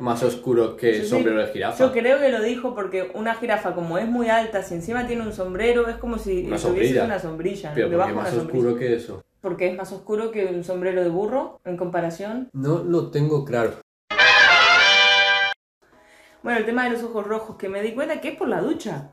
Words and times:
más 0.00 0.22
oscuro 0.22 0.76
que 0.76 0.98
Yo 0.98 1.02
sí- 1.04 1.08
sombrero 1.08 1.40
de 1.40 1.46
jirafa. 1.52 1.78
Yo 1.84 1.92
creo 1.92 2.18
que 2.20 2.28
lo 2.28 2.42
dijo 2.42 2.74
porque 2.74 3.10
una 3.14 3.34
jirafa 3.34 3.74
como 3.74 3.98
es 3.98 4.06
muy 4.08 4.28
alta, 4.28 4.62
si 4.62 4.74
encima 4.74 5.06
tiene 5.06 5.22
un 5.22 5.32
sombrero, 5.32 5.88
es 5.88 5.96
como 5.96 6.18
si 6.18 6.46
Una 6.46 6.58
sombrilla. 6.58 7.04
una 7.04 7.18
sombrilla. 7.18 7.72
Pero 7.74 7.88
porque 7.90 8.12
una 8.12 8.22
más 8.22 8.34
oscuro 8.34 8.76
que 8.76 8.94
eso. 8.94 9.22
Porque 9.40 9.68
es 9.68 9.76
más 9.76 9.92
oscuro 9.92 10.30
que 10.30 10.46
un 10.46 10.64
sombrero 10.64 11.02
de 11.02 11.08
burro 11.10 11.60
en 11.64 11.76
comparación. 11.76 12.48
No 12.52 12.78
lo 12.82 13.10
tengo 13.10 13.44
claro. 13.44 13.72
Bueno, 16.42 16.58
el 16.60 16.66
tema 16.66 16.84
de 16.84 16.90
los 16.90 17.02
ojos 17.02 17.26
rojos, 17.26 17.56
que 17.56 17.68
me 17.68 17.82
di 17.82 17.92
cuenta 17.92 18.20
que 18.20 18.28
es 18.30 18.36
por 18.36 18.48
la 18.48 18.60
ducha. 18.60 19.10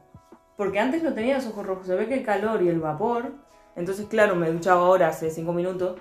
Porque 0.58 0.80
antes 0.80 1.04
no 1.04 1.14
tenía 1.14 1.36
los 1.36 1.48
ojos 1.48 1.66
rojos. 1.66 1.88
Se 1.88 1.96
ve 1.96 2.08
que 2.08 2.14
el 2.14 2.24
calor 2.24 2.62
y 2.62 2.70
el 2.70 2.80
vapor. 2.80 3.32
Entonces, 3.76 4.06
claro, 4.08 4.36
me 4.36 4.48
he 4.48 4.52
duchado 4.54 4.86
ahora 4.86 5.10
hace 5.10 5.30
5 5.30 5.52
minutos. 5.52 6.00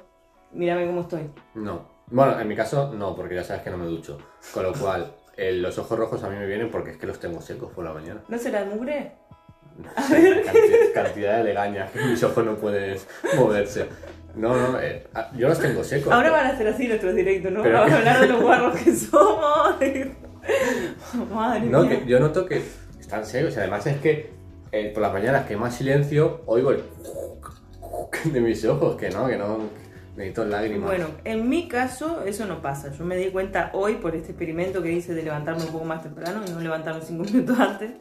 Mírame 0.52 0.86
cómo 0.86 1.00
estoy. 1.00 1.30
No. 1.54 1.88
Bueno, 2.10 2.38
en 2.40 2.46
mi 2.48 2.54
caso 2.56 2.92
no, 2.94 3.14
porque 3.16 3.34
ya 3.34 3.44
sabes 3.44 3.62
que 3.62 3.70
no 3.70 3.76
me 3.78 3.86
ducho. 3.86 4.18
Con 4.52 4.62
lo 4.64 4.72
cual, 4.72 5.14
eh, 5.36 5.52
los 5.52 5.78
ojos 5.78 5.98
rojos 5.98 6.22
a 6.22 6.28
mí 6.28 6.36
me 6.36 6.46
vienen 6.46 6.70
porque 6.70 6.90
es 6.92 6.96
que 6.96 7.06
los 7.06 7.18
tengo 7.18 7.40
secos 7.40 7.72
por 7.72 7.84
la 7.84 7.92
mañana. 7.92 8.20
¿No 8.28 8.38
será 8.38 8.64
mugre? 8.64 9.12
Cantidad, 9.96 10.92
cantidad 10.94 11.38
de 11.38 11.44
legañas 11.44 11.90
que 11.90 12.00
mis 12.04 12.22
ojos 12.22 12.44
no 12.44 12.54
pueden 12.56 12.96
moverse. 13.36 13.86
No, 14.36 14.54
no, 14.56 14.78
eh, 14.80 15.06
ah, 15.14 15.30
yo 15.36 15.48
los 15.48 15.58
tengo 15.58 15.82
secos. 15.82 16.12
Ahora 16.12 16.30
pero- 16.30 16.42
van 16.42 16.46
a 16.54 16.58
ser 16.58 16.68
así 16.68 16.86
nuestros 16.88 17.14
directos, 17.14 17.50
¿no? 17.52 17.62
Pero- 17.62 17.78
Vamos 17.78 17.92
a 17.92 17.98
hablar 17.98 18.20
de 18.20 18.26
los 18.28 18.42
guarros 18.42 18.76
que 18.80 18.94
somos. 18.94 19.76
Madre 21.30 21.60
No, 21.66 21.82
mía. 21.84 22.00
que 22.00 22.06
yo 22.06 22.20
noto 22.20 22.44
que 22.46 22.62
están 23.00 23.24
secos 23.24 23.54
y 23.56 23.58
además 23.60 23.86
es 23.86 23.96
que 24.00 24.32
eh, 24.72 24.90
por 24.92 25.02
las 25.02 25.12
mañanas 25.12 25.46
que 25.46 25.54
hay 25.54 25.60
más 25.60 25.74
silencio 25.74 26.42
oigo 26.46 26.70
el 26.72 26.82
de 28.32 28.40
mis 28.40 28.64
ojos, 28.64 28.96
que 28.96 29.10
no, 29.10 29.26
que 29.26 29.36
no, 29.36 29.58
necesito 30.16 30.44
lágrimas. 30.44 30.88
Bueno, 30.88 31.08
en 31.24 31.48
mi 31.48 31.68
caso 31.68 32.22
eso 32.24 32.44
no 32.46 32.60
pasa. 32.62 32.92
Yo 32.92 33.04
me 33.04 33.16
di 33.16 33.30
cuenta 33.30 33.70
hoy 33.74 33.96
por 33.96 34.14
este 34.14 34.30
experimento 34.30 34.82
que 34.82 34.92
hice 34.92 35.14
de 35.14 35.22
levantarme 35.22 35.62
un 35.64 35.72
poco 35.72 35.84
más 35.84 36.02
temprano 36.02 36.42
y 36.46 36.50
no 36.50 36.60
levantarme 36.60 37.00
cinco 37.02 37.24
minutos 37.32 37.58
antes, 37.58 37.92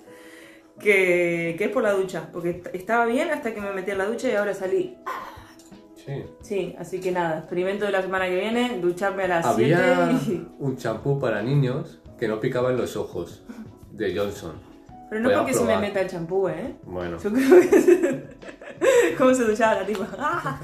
que, 0.80 1.56
que 1.58 1.64
es 1.66 1.70
por 1.72 1.84
la 1.84 1.94
ducha. 1.94 2.30
Porque 2.32 2.50
est- 2.52 2.68
estaba 2.74 3.06
bien 3.06 3.30
hasta 3.32 3.54
que 3.54 3.62
me 3.62 3.72
metí 3.74 3.92
en 3.92 3.98
la 3.98 4.06
ducha 4.06 4.30
y 4.30 4.36
ahora 4.36 4.54
salí. 4.54 4.98
Sí. 5.96 6.24
Sí, 6.42 6.76
así 6.78 7.00
que 7.00 7.12
nada, 7.14 7.40
experimento 7.40 7.86
de 7.86 7.92
la 7.92 8.02
semana 8.02 8.28
que 8.28 8.36
viene, 8.36 8.78
ducharme 8.82 9.24
a 9.24 9.28
las 9.30 9.46
Había 9.46 10.10
7 10.20 10.34
y... 10.34 10.48
un 10.60 10.76
champú 10.76 11.18
para 11.18 11.42
niños 11.42 12.02
que 12.20 12.28
no 12.28 12.40
picaba 12.42 12.72
en 12.72 12.78
los 12.78 12.98
ojos, 12.98 13.44
de 13.92 14.18
Johnson. 14.18 14.52
Pero 15.14 15.30
no 15.30 15.38
porque 15.38 15.54
se 15.54 15.64
me 15.64 15.78
meta 15.78 16.02
el 16.02 16.10
champú, 16.10 16.48
¿eh? 16.50 16.74
Bueno, 16.84 17.18
Yo 17.22 17.32
creo 17.32 17.60
que... 17.62 18.24
¿Cómo 19.18 19.34
se 19.34 19.44
duchaba 19.44 19.76
la 19.76 19.86
tipa? 19.86 20.08
¡Ah! 20.18 20.60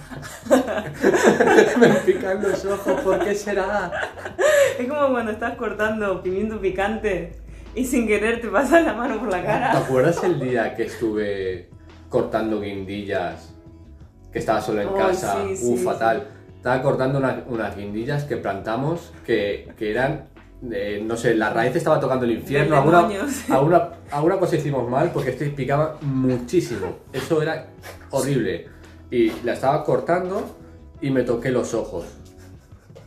me 1.80 1.90
pican 2.06 2.42
los 2.42 2.66
ojos, 2.66 3.00
¿por 3.02 3.20
qué 3.24 3.36
será? 3.36 3.92
Es 4.80 4.88
como 4.88 5.10
cuando 5.12 5.32
estás 5.32 5.56
cortando 5.56 6.22
pimiento 6.24 6.60
picante 6.60 7.34
y 7.76 7.86
sin 7.86 8.08
querer 8.08 8.42
te 8.42 8.48
pasas 8.48 8.84
la 8.84 8.94
mano 8.94 9.20
por 9.20 9.30
la 9.30 9.40
¿Te 9.42 9.46
cara. 9.46 9.78
acuerdas 9.78 10.24
el 10.24 10.40
día 10.40 10.76
que 10.76 10.84
estuve 10.86 11.70
cortando 12.10 12.60
guindillas? 12.60 13.54
Que 14.34 14.40
estaba 14.40 14.62
solo 14.62 14.82
en 14.82 14.94
casa, 14.94 15.38
sí, 15.56 15.66
uh, 15.66 15.78
sí, 15.78 15.84
fatal. 15.84 16.28
Estaba 16.58 16.82
cortando 16.82 17.20
una- 17.20 17.44
unas 17.48 17.76
guindillas 17.78 18.24
que 18.26 18.38
plantamos 18.38 19.14
que, 19.26 19.70
que 19.78 19.92
eran, 19.92 20.29
eh, 20.72 21.02
no 21.06 21.16
sé, 21.16 21.36
la 21.36 21.52
raíz 21.52 21.76
estaba 21.76 22.00
tocando 22.00 22.26
el 22.26 22.32
infierno. 22.32 22.76
Alguna, 22.76 23.08
alguna, 23.50 23.90
alguna 24.12 24.38
cosa 24.38 24.58
hicimos 24.58 24.90
mal 24.90 25.12
porque 25.14 25.32
este 25.32 25.50
picaba 25.50 25.98
muchísimo. 26.02 26.98
Eso 27.14 27.42
era 27.42 27.68
horrible. 28.12 28.68
Y 29.10 29.32
la 29.44 29.54
estaba 29.54 29.84
cortando 29.84 30.58
y 31.02 31.10
me 31.12 31.24
toqué 31.24 31.52
los 31.52 31.74
ojos. 31.74 32.06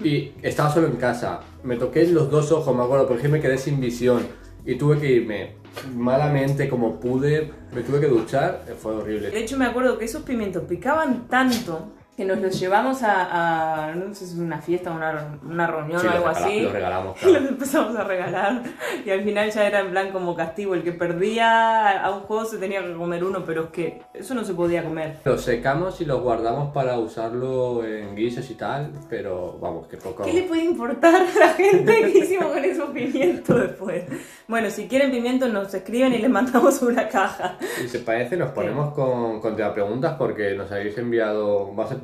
Y 0.02 0.32
estaba 0.42 0.72
solo 0.72 0.86
en 0.86 0.96
casa. 0.96 1.40
Me 1.62 1.76
toqué 1.76 2.06
los 2.06 2.30
dos 2.30 2.50
ojos, 2.50 2.74
me 2.74 2.82
acuerdo, 2.82 3.06
porque 3.06 3.28
me 3.28 3.40
quedé 3.40 3.58
sin 3.58 3.80
visión. 3.80 4.26
Y 4.64 4.76
tuve 4.76 4.98
que 4.98 5.12
irme 5.12 5.56
malamente 5.94 6.68
como 6.68 6.98
pude. 6.98 7.52
Me 7.74 7.82
tuve 7.82 8.00
que 8.00 8.08
duchar. 8.08 8.64
Fue 8.78 8.94
horrible. 8.94 9.30
De 9.30 9.40
hecho, 9.40 9.58
me 9.58 9.66
acuerdo 9.66 9.98
que 9.98 10.06
esos 10.06 10.22
pimientos 10.22 10.64
picaban 10.64 11.28
tanto 11.28 11.92
que 12.16 12.24
nos 12.26 12.38
los 12.38 12.60
llevamos 12.60 13.02
a, 13.02 13.86
a, 13.88 13.94
no 13.94 14.14
sé 14.14 14.26
si 14.26 14.34
es 14.34 14.38
una 14.38 14.60
fiesta, 14.60 14.90
una, 14.90 15.38
una 15.44 15.66
reunión 15.66 15.98
Sí, 16.00 16.06
o 16.06 16.10
algo 16.10 16.26
así. 16.28 16.60
los 16.60 16.72
regalamos, 16.72 17.16
Y 17.22 17.24
los 17.26 17.32
claro. 17.32 17.48
empezamos 17.48 17.96
a 17.96 18.04
regalar. 18.04 18.62
Y 19.06 19.10
al 19.10 19.22
final 19.24 19.50
ya 19.50 19.66
era 19.66 19.80
en 19.80 19.90
plan 19.90 20.12
como 20.12 20.34
castigo. 20.36 20.74
El 20.74 20.82
que 20.82 20.92
perdía 20.92 22.04
a 22.04 22.10
un 22.10 22.20
juego 22.22 22.44
se 22.44 22.58
tenía 22.58 22.84
que 22.84 22.92
comer 22.94 23.24
uno, 23.24 23.42
pero 23.46 23.64
es 23.64 23.70
que 23.70 24.02
eso 24.12 24.34
no 24.34 24.44
se 24.44 24.52
podía 24.54 24.84
comer. 24.84 25.16
Los 25.24 25.42
secamos 25.42 26.00
y 26.02 26.04
los 26.04 26.20
guardamos 26.20 26.72
para 26.74 26.98
usarlo 26.98 27.84
en 27.84 28.14
guisos 28.14 28.48
y 28.50 28.54
tal. 28.54 28.90
Pero 29.08 29.58
vamos, 29.60 29.86
que 29.86 29.96
poco. 29.96 30.22
¿Qué 30.24 30.32
le 30.34 30.42
puede 30.42 30.64
importar 30.64 31.14
a 31.14 31.38
la 31.38 31.48
gente 31.54 32.12
que 32.12 32.18
hicimos 32.18 32.52
con 32.52 32.64
esos 32.64 32.90
pimientos 32.90 33.58
después? 33.60 34.04
Bueno, 34.48 34.68
si 34.68 34.86
quieren 34.86 35.10
pimientos 35.10 35.50
nos 35.50 35.72
escriben 35.72 36.12
y 36.12 36.18
les 36.18 36.30
mandamos 36.30 36.82
una 36.82 37.08
caja. 37.08 37.56
Si 37.78 37.88
se 37.88 38.00
parece, 38.00 38.36
nos 38.36 38.50
ponemos 38.50 38.92
con, 38.92 39.40
con 39.40 39.58
las 39.58 39.72
preguntas 39.72 40.14
porque 40.18 40.54
nos 40.54 40.70
habéis 40.70 40.98
enviado. 40.98 41.68
Vamos 41.74 41.92
a 41.92 41.96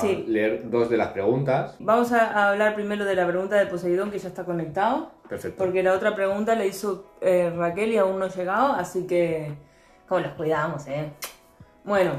Sí. 0.00 0.24
leer 0.28 0.68
dos 0.70 0.90
de 0.90 0.96
las 0.96 1.08
preguntas. 1.08 1.76
Vamos 1.78 2.12
a 2.12 2.26
a 2.26 2.50
hablar 2.50 2.74
primero 2.74 3.04
de 3.04 3.14
la 3.14 3.26
pregunta 3.26 3.56
de 3.56 3.66
Poseidón 3.66 4.10
que 4.10 4.18
ya 4.18 4.28
está 4.28 4.44
conectado. 4.44 5.12
Perfecto. 5.28 5.56
Porque 5.62 5.82
la 5.82 5.92
otra 5.92 6.14
pregunta 6.14 6.54
la 6.54 6.64
hizo 6.64 7.06
eh, 7.20 7.52
Raquel 7.56 7.92
y 7.92 7.98
aún 7.98 8.18
no 8.18 8.24
ha 8.26 8.28
llegado, 8.28 8.72
así 8.72 9.06
que. 9.06 9.54
¿Cómo 10.08 10.20
los 10.20 10.32
cuidamos, 10.34 10.86
eh? 10.86 11.10
Bueno, 11.84 12.12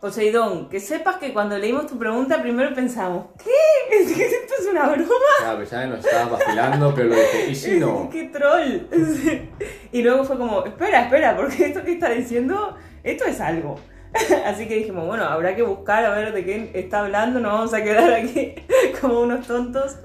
Poseidón, 0.00 0.68
que 0.70 0.80
sepas 0.80 1.16
que 1.16 1.32
cuando 1.32 1.58
leímos 1.58 1.86
tu 1.86 1.98
pregunta 1.98 2.40
primero 2.40 2.74
pensamos, 2.74 3.26
¿qué? 3.42 3.96
¿Esto 4.00 4.54
es 4.58 4.66
una 4.70 4.88
broma? 4.88 5.08
Claro, 5.40 5.58
pensaba 5.58 5.82
que 5.82 5.88
nos 5.88 6.04
estaba 6.04 6.38
vacilando, 6.38 6.94
pero 6.94 7.08
lo 7.08 7.14
dije, 7.16 7.50
¿y 7.50 7.54
si 7.54 7.70
no? 7.80 8.08
¡Qué 8.10 8.24
troll! 8.24 8.86
y 9.92 10.02
luego 10.02 10.24
fue 10.24 10.38
como, 10.38 10.64
espera, 10.64 11.02
espera, 11.02 11.36
porque 11.36 11.66
esto 11.66 11.82
que 11.84 11.92
está 11.92 12.08
diciendo, 12.10 12.76
esto 13.02 13.24
es 13.24 13.40
algo. 13.40 13.76
Así 14.46 14.66
que 14.66 14.76
dijimos, 14.76 15.06
bueno, 15.06 15.24
habrá 15.24 15.54
que 15.54 15.62
buscar 15.62 16.04
a 16.04 16.10
ver 16.14 16.32
de 16.32 16.44
qué 16.44 16.70
está 16.74 17.00
hablando, 17.00 17.40
no 17.40 17.48
vamos 17.48 17.72
a 17.74 17.82
quedar 17.82 18.12
aquí 18.14 18.54
como 19.00 19.20
unos 19.20 19.46
tontos. 19.46 19.96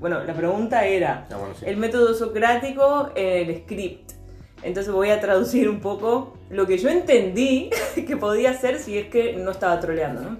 Bueno, 0.00 0.22
la 0.24 0.34
pregunta 0.34 0.84
era, 0.84 1.26
Ah, 1.30 1.36
bueno, 1.36 1.54
sí. 1.54 1.64
el 1.66 1.76
método 1.76 2.14
socrático 2.14 3.10
en 3.14 3.48
el 3.50 3.62
script. 3.62 4.12
Entonces 4.64 4.92
voy 4.92 5.10
a 5.10 5.20
traducir 5.20 5.68
un 5.68 5.80
poco 5.80 6.38
lo 6.50 6.66
que 6.66 6.78
yo 6.78 6.88
entendí 6.88 7.70
que 8.06 8.16
podía 8.16 8.50
hacer 8.50 8.78
si 8.78 8.98
es 8.98 9.06
que 9.08 9.34
no 9.34 9.50
estaba 9.50 9.78
troleando, 9.80 10.22
¿no? 10.22 10.38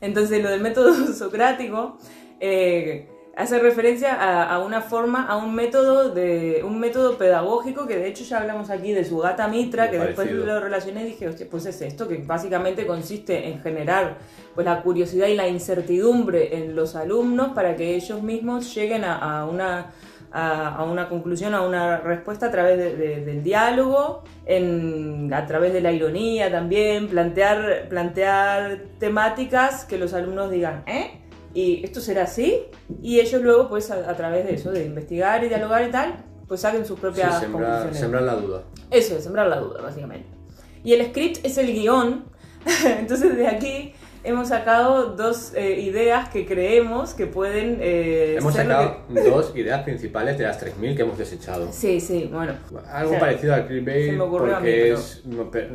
Entonces 0.00 0.42
lo 0.42 0.50
del 0.50 0.60
método 0.60 0.92
socrático 1.14 1.96
eh, 2.40 3.08
hace 3.36 3.58
referencia 3.58 4.14
a, 4.14 4.54
a 4.54 4.58
una 4.64 4.80
forma, 4.80 5.26
a 5.26 5.36
un 5.36 5.54
método 5.54 6.10
de 6.10 6.62
un 6.64 6.78
método 6.80 7.18
pedagógico 7.18 7.86
que 7.86 7.96
de 7.96 8.08
hecho 8.08 8.24
ya 8.24 8.38
hablamos 8.38 8.70
aquí 8.70 8.92
de 8.92 9.04
su 9.04 9.18
gata 9.18 9.48
Mitra, 9.48 9.90
que 9.90 9.98
después 9.98 10.28
parecido. 10.28 10.46
lo 10.46 10.60
relacioné 10.60 11.02
y 11.02 11.06
dije, 11.06 11.28
"Hostia, 11.28 11.46
pues 11.50 11.66
es 11.66 11.80
esto, 11.82 12.06
que 12.08 12.18
básicamente 12.18 12.86
consiste 12.86 13.48
en 13.48 13.60
generar 13.60 14.16
pues 14.54 14.64
la 14.64 14.82
curiosidad 14.82 15.26
y 15.28 15.34
la 15.34 15.48
incertidumbre 15.48 16.56
en 16.58 16.76
los 16.76 16.94
alumnos 16.96 17.48
para 17.54 17.76
que 17.76 17.94
ellos 17.94 18.22
mismos 18.22 18.74
lleguen 18.74 19.04
a, 19.04 19.40
a 19.40 19.46
una 19.46 19.92
a, 20.36 20.74
a 20.78 20.82
una 20.82 21.08
conclusión, 21.08 21.54
a 21.54 21.62
una 21.62 21.98
respuesta 21.98 22.46
a 22.46 22.50
través 22.50 22.76
de- 22.76 22.96
de- 22.96 23.24
del 23.24 23.44
diálogo, 23.44 24.24
en- 24.46 25.32
a 25.32 25.46
través 25.46 25.72
de 25.72 25.80
la 25.80 25.92
ironía 25.92 26.50
también, 26.50 27.06
plantear, 27.06 27.86
plantear 27.88 28.80
temáticas 28.98 29.84
que 29.84 29.96
los 29.96 30.12
alumnos 30.12 30.50
digan, 30.50 30.82
¿eh? 30.86 31.20
¿Y 31.54 31.84
esto 31.84 32.00
será 32.00 32.24
así? 32.24 32.62
Y 33.02 33.20
ellos 33.20 33.40
luego, 33.42 33.68
pues 33.68 33.90
a, 33.90 34.10
a 34.10 34.16
través 34.16 34.44
de 34.44 34.54
eso, 34.54 34.72
de 34.72 34.84
investigar 34.84 35.44
y 35.44 35.48
dialogar 35.48 35.86
y 35.88 35.90
tal, 35.90 36.24
pues 36.48 36.60
saquen 36.60 36.84
sus 36.84 36.96
Sí, 36.96 37.00
propias 37.00 37.40
sembrar, 37.40 37.70
conclusiones. 37.70 37.98
sembrar 38.00 38.22
la 38.24 38.34
duda. 38.34 38.62
Eso 38.90 39.16
es, 39.16 39.24
sembrar 39.24 39.46
la 39.46 39.60
duda, 39.60 39.80
básicamente. 39.80 40.26
Y 40.82 40.92
el 40.92 41.06
script 41.06 41.44
es 41.44 41.56
el 41.58 41.72
guion. 41.72 42.24
Entonces 42.98 43.36
de 43.36 43.46
aquí 43.46 43.94
hemos 44.24 44.48
sacado 44.48 45.10
dos 45.16 45.52
eh, 45.54 45.80
ideas 45.80 46.28
que 46.30 46.46
creemos 46.46 47.14
que 47.14 47.26
pueden 47.26 47.78
eh, 47.80 48.36
Hemos 48.38 48.54
ser 48.54 48.66
lo 48.66 48.72
sacado 48.74 48.98
dos 49.30 49.52
ideas 49.54 49.82
principales 49.84 50.38
de 50.38 50.44
las 50.44 50.62
3.000 50.64 50.96
que 50.96 51.02
hemos 51.02 51.18
desechado. 51.18 51.68
Sí, 51.70 52.00
sí, 52.00 52.28
bueno. 52.32 52.54
Algo 52.90 53.08
O 53.10 53.12
sea, 53.12 53.20
parecido 53.20 53.54
al 53.54 53.66
clickbait 53.66 54.06
se 54.06 54.12
me 54.12 54.22
ocurrió 54.22 54.56
a 54.56 54.60
mí, 54.60 54.66
porque 54.66 54.82
pero- 54.82 54.98
es 54.98 55.22
no, 55.26 55.50
pe- 55.50 55.68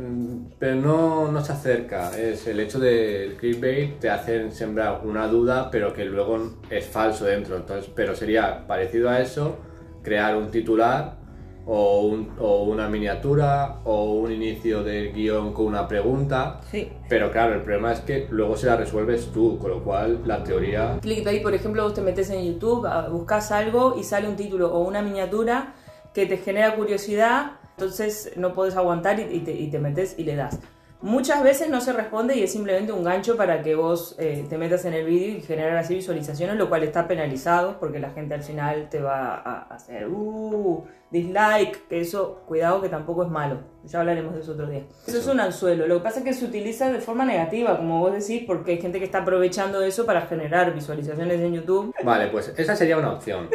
pero 0.58 0.74
no, 0.76 1.30
no 1.32 1.44
se 1.44 1.52
acerca 1.52 2.18
es 2.18 2.46
el 2.46 2.58
hecho 2.60 2.78
del 2.80 3.34
clickbait 3.36 3.98
te 4.00 4.10
hacen 4.10 4.52
sembrar 4.52 5.00
una 5.04 5.26
duda 5.28 5.70
pero 5.70 5.92
que 5.92 6.04
luego 6.04 6.56
es 6.70 6.84
falso 6.86 7.24
dentro 7.24 7.56
entonces 7.56 7.90
pero 7.94 8.14
sería 8.16 8.66
parecido 8.66 9.08
a 9.08 9.20
eso 9.20 9.56
crear 10.02 10.34
un 10.36 10.50
titular 10.50 11.19
o, 11.66 12.00
un- 12.02 12.32
o 12.38 12.64
una 12.64 12.88
miniatura 12.88 13.80
o 13.84 14.12
un 14.14 14.32
inicio 14.32 14.82
del 14.82 15.12
guion 15.12 15.52
con 15.52 15.66
una 15.66 15.86
pregunta 15.86 16.60
Sí. 16.70 16.88
pero 17.08 17.30
claro 17.30 17.54
el 17.54 17.60
problema 17.62 17.92
es 17.92 18.00
que 18.00 18.26
luego 18.30 18.56
se 18.56 18.66
la 18.66 18.76
resuelves 18.76 19.30
tú 19.32 19.58
con 19.58 19.70
lo 19.70 19.84
cual 19.84 20.20
la 20.24 20.42
teoría 20.42 20.98
Clickbait, 21.02 21.42
por 21.42 21.54
ejemplo, 21.54 21.82
vos 21.84 21.94
te 21.94 22.00
metes 22.00 22.30
en 22.30 22.44
YouTube, 22.44 22.86
ah, 22.86 23.08
buscas 23.10 23.52
algo 23.52 23.94
y 23.98 24.04
sale 24.04 24.28
un 24.28 24.36
título 24.36 24.72
o 24.74 24.80
una 24.80 25.02
miniatura 25.02 25.74
que 26.14 26.26
te 26.26 26.38
genera 26.38 26.74
curiosidad, 26.74 27.52
entonces 27.76 28.32
no 28.36 28.52
podés 28.52 28.76
aguantar 28.76 29.20
y, 29.20 29.36
y 29.36 29.40
te, 29.40 29.52
y 29.52 29.70
te 29.70 29.78
metes 29.78 30.16
y 30.18 30.24
le 30.24 30.36
das. 30.36 30.58
Muchas 31.02 31.42
veces 31.42 31.70
no 31.70 31.80
se 31.80 31.94
responde 31.94 32.36
y 32.36 32.42
es 32.42 32.52
simplemente 32.52 32.92
un 32.92 33.02
gancho 33.02 33.34
para 33.34 33.62
que 33.62 33.74
vos 33.74 34.14
eh, 34.18 34.44
te 34.50 34.58
metas 34.58 34.84
en 34.84 34.92
el 34.92 35.06
vídeo 35.06 35.38
y 35.38 35.40
generar 35.40 35.74
así 35.78 35.94
visualizaciones, 35.94 36.56
lo 36.56 36.68
cual 36.68 36.82
está 36.82 37.08
penalizado 37.08 37.80
porque 37.80 37.98
la 37.98 38.10
gente 38.10 38.34
al 38.34 38.42
final 38.42 38.90
te 38.90 39.00
va 39.00 39.36
a 39.36 39.62
hacer 39.74 40.08
uh, 40.08 40.84
dislike, 41.10 41.88
que 41.88 42.00
eso, 42.00 42.42
cuidado 42.46 42.82
que 42.82 42.90
tampoco 42.90 43.22
es 43.22 43.30
malo. 43.30 43.62
Ya 43.84 44.00
hablaremos 44.00 44.34
de 44.34 44.40
eso 44.40 44.52
otro 44.52 44.68
día. 44.68 44.84
Eso, 45.06 45.16
es 45.16 45.26
un 45.26 45.40
anzuelo. 45.40 45.86
Lo 45.86 45.96
que 45.98 46.04
pasa 46.04 46.18
es 46.18 46.24
que 46.26 46.34
se 46.34 46.44
utiliza 46.44 46.92
de 46.92 47.00
forma 47.00 47.24
negativa, 47.24 47.78
como 47.78 48.00
vos 48.00 48.12
decís, 48.12 48.44
porque 48.46 48.72
hay 48.72 48.80
gente 48.82 48.98
que 48.98 49.06
está 49.06 49.18
aprovechando 49.18 49.82
eso 49.82 50.04
para 50.04 50.22
generar 50.22 50.74
visualizaciones 50.74 51.40
en 51.40 51.54
YouTube. 51.54 51.94
Vale, 52.04 52.26
pues 52.26 52.52
esa 52.58 52.76
sería 52.76 52.98
una 52.98 53.14
opción. 53.14 53.48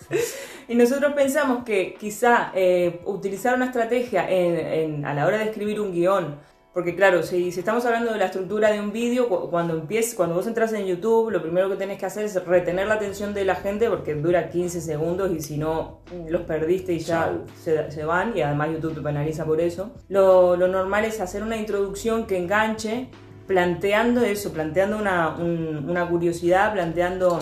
y 0.68 0.74
nosotros 0.74 1.12
pensamos 1.12 1.62
que 1.62 1.94
quizá 1.94 2.50
eh, 2.52 3.00
utilizar 3.04 3.54
una 3.54 3.66
estrategia 3.66 4.28
en, 4.28 5.04
a 5.04 5.14
la 5.14 5.24
hora 5.24 5.38
de 5.38 5.44
escribir 5.44 5.80
un 5.80 5.92
guion 5.92 6.50
porque 6.72 6.94
claro, 6.94 7.24
si, 7.24 7.48
estamos 7.48 7.84
hablando 7.84 8.12
de 8.12 8.18
la 8.18 8.26
estructura 8.26 8.70
de 8.70 8.78
un 8.78 8.92
vídeo, 8.92 9.28
cuando 9.28 9.74
empieces, 9.74 10.14
cuando 10.14 10.36
vos 10.36 10.46
entras 10.46 10.72
en 10.72 10.86
YouTube, 10.86 11.30
lo 11.30 11.42
primero 11.42 11.68
que 11.68 11.74
tenés 11.74 11.98
que 11.98 12.06
hacer 12.06 12.24
es 12.24 12.44
retener 12.46 12.86
la 12.86 12.94
atención 12.94 13.34
de 13.34 13.44
la 13.44 13.56
gente 13.56 13.90
porque 13.90 14.14
dura 14.14 14.50
15 14.50 14.80
segundos 14.80 15.32
y 15.32 15.40
si 15.40 15.58
no 15.58 16.02
los 16.28 16.42
perdiste 16.42 16.92
y 16.92 17.00
ya 17.00 17.38
se, 17.60 18.04
van 18.04 18.36
y 18.36 18.42
además 18.42 18.70
YouTube 18.70 18.94
te 18.94 19.00
penaliza 19.00 19.44
por 19.44 19.60
eso. 19.60 19.90
Lo, 20.08 20.56
normal 20.56 21.04
es 21.04 21.20
hacer 21.20 21.42
una 21.42 21.56
introducción 21.56 22.26
que 22.26 22.38
enganche, 22.38 23.08
planteando 23.48 24.22
eso, 24.22 24.52
planteando 24.52 24.96
una, 24.96 25.36
una 25.38 26.08
curiosidad, 26.08 26.72
planteando 26.72 27.40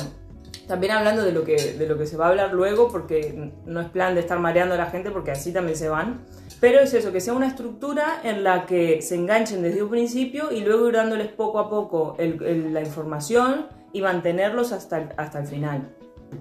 también 0.69 0.93
hablando 0.93 1.23
de 1.23 1.33
lo, 1.33 1.45
que, 1.45 1.75
de 1.75 1.87
lo 1.87 1.99
que 1.99 2.07
se 2.07 2.17
va 2.17 2.27
a 2.27 2.29
hablar 2.29 2.53
luego, 2.53 2.89
porque 2.93 3.53
no 3.65 3.81
es 3.81 3.89
plan 3.89 4.15
de 4.15 4.21
estar 4.21 4.39
mareando 4.39 4.75
a 4.75 4.79
la 4.79 4.87
gente, 4.87 5.11
porque 5.11 5.31
así 5.31 5.53
también 5.53 5.77
se 5.77 5.89
van. 5.89 6.21
Pero 6.61 6.81
es 6.81 6.93
eso, 6.93 7.13
que 7.13 7.21
sea 7.21 7.35
una 7.35 7.47
estructura 7.47 8.21
en 8.25 8.43
la 8.43 8.67
que 8.67 9.01
se 9.01 9.15
enganchen 9.15 9.63
desde 9.63 9.83
un 9.83 9.91
principio 9.91 10.51
y 10.51 10.63
luego 10.65 10.89
ir 10.89 10.95
dándoles 10.95 11.29
poco 11.29 11.61
a 11.61 11.71
poco 11.71 12.17
la 12.19 12.81
información 12.81 13.67
y 13.93 14.03
mantenerlos 14.03 14.73
hasta 14.73 14.99
el, 14.99 15.09
hasta 15.17 15.39
el 15.41 15.47
final. 15.47 15.89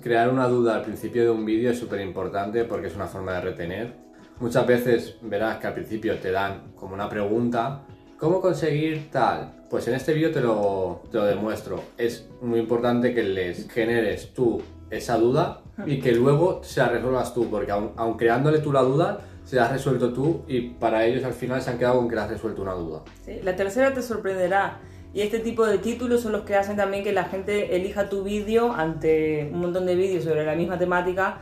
Crear 0.01 0.29
una 0.29 0.47
duda 0.47 0.75
al 0.75 0.81
principio 0.81 1.23
de 1.23 1.29
un 1.29 1.45
vídeo 1.45 1.71
es 1.71 1.79
súper 1.79 2.01
importante 2.01 2.63
porque 2.65 2.87
es 2.87 2.95
una 2.95 3.05
forma 3.05 3.33
de 3.33 3.41
retener. 3.41 3.93
Muchas 4.39 4.65
veces 4.65 5.17
verás 5.21 5.59
que 5.59 5.67
al 5.67 5.73
principio 5.73 6.17
te 6.17 6.31
dan 6.31 6.71
como 6.75 6.95
una 6.95 7.07
pregunta, 7.07 7.83
¿cómo 8.17 8.41
conseguir 8.41 9.09
tal? 9.11 9.65
Pues 9.69 9.87
en 9.87 9.93
este 9.93 10.13
vídeo 10.13 10.31
te 10.31 10.41
lo, 10.41 11.03
te 11.11 11.17
lo 11.17 11.25
demuestro. 11.25 11.81
Es 11.97 12.27
muy 12.41 12.59
importante 12.59 13.13
que 13.13 13.23
les 13.23 13.69
generes 13.69 14.33
tú 14.33 14.61
esa 14.89 15.17
duda 15.17 15.61
y 15.85 15.99
que 15.99 16.11
luego 16.13 16.61
se 16.63 16.79
la 16.79 16.89
resuelvas 16.89 17.33
tú, 17.33 17.49
porque 17.49 17.71
aun, 17.71 17.91
aun 17.97 18.17
creándole 18.17 18.59
tú 18.59 18.71
la 18.71 18.81
duda, 18.81 19.19
se 19.47 19.55
la 19.55 19.63
has 19.63 19.71
resuelto 19.71 20.11
tú 20.11 20.41
y 20.45 20.59
para 20.59 21.05
ellos 21.05 21.23
al 21.23 21.31
final 21.31 21.61
se 21.61 21.69
han 21.69 21.77
quedado 21.77 21.99
con 21.99 22.09
que 22.09 22.15
le 22.15 22.21
has 22.21 22.29
resuelto 22.29 22.61
una 22.61 22.73
duda. 22.73 23.03
Sí, 23.25 23.39
la 23.43 23.55
tercera 23.55 23.93
te 23.93 24.01
sorprenderá. 24.01 24.79
Y 25.13 25.21
este 25.21 25.39
tipo 25.39 25.65
de 25.65 25.77
títulos 25.77 26.21
son 26.21 26.33
los 26.33 26.41
que 26.41 26.55
hacen 26.55 26.75
también 26.75 27.01
que 27.01 27.13
la 27.13 27.23
gente 27.23 27.77
elija 27.77 28.09
tu 28.09 28.23
vídeo 28.23 28.73
ante 28.73 29.49
un 29.53 29.61
montón 29.61 29.85
de 29.85 29.95
vídeos 29.95 30.25
sobre 30.25 30.45
la 30.45 30.53
misma 30.53 30.77
temática. 30.77 31.37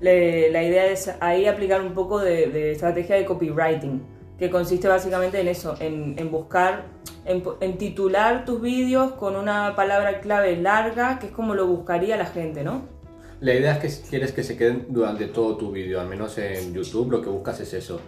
la 0.00 0.62
idea 0.62 0.84
es 0.84 1.10
ahí 1.20 1.46
aplicar 1.46 1.80
un 1.80 1.94
poco 1.94 2.18
de, 2.20 2.72
estrategia 2.72 3.16
de 3.16 3.24
copywriting, 3.24 4.02
que 4.38 4.50
consiste 4.50 4.86
básicamente 4.86 5.40
en 5.40 5.48
eso, 5.48 5.76
en, 5.80 6.30
buscar, 6.30 6.84
en, 7.24 7.42
en, 7.60 7.78
titular 7.78 8.44
tus 8.44 8.60
vídeos 8.60 9.12
con 9.12 9.34
una 9.34 9.74
palabra 9.74 10.20
clave 10.20 10.56
larga, 10.58 11.18
que 11.18 11.28
es 11.28 11.32
como 11.32 11.54
lo 11.54 11.66
buscaría 11.66 12.18
la 12.18 12.26
gente, 12.26 12.62
¿no? 12.62 12.95
La 13.40 13.52
idea 13.52 13.76
es 13.76 13.98
que 13.98 14.08
quieres 14.08 14.32
que 14.32 14.42
se 14.42 14.56
queden 14.56 14.86
durante 14.88 15.26
todo 15.26 15.56
tu 15.56 15.70
vídeo, 15.70 16.00
al 16.00 16.08
menos 16.08 16.38
en 16.38 16.72
YouTube 16.72 17.10
lo 17.10 17.20
que 17.20 17.28
buscas 17.28 17.60
es 17.60 17.74
eso. 17.74 18.00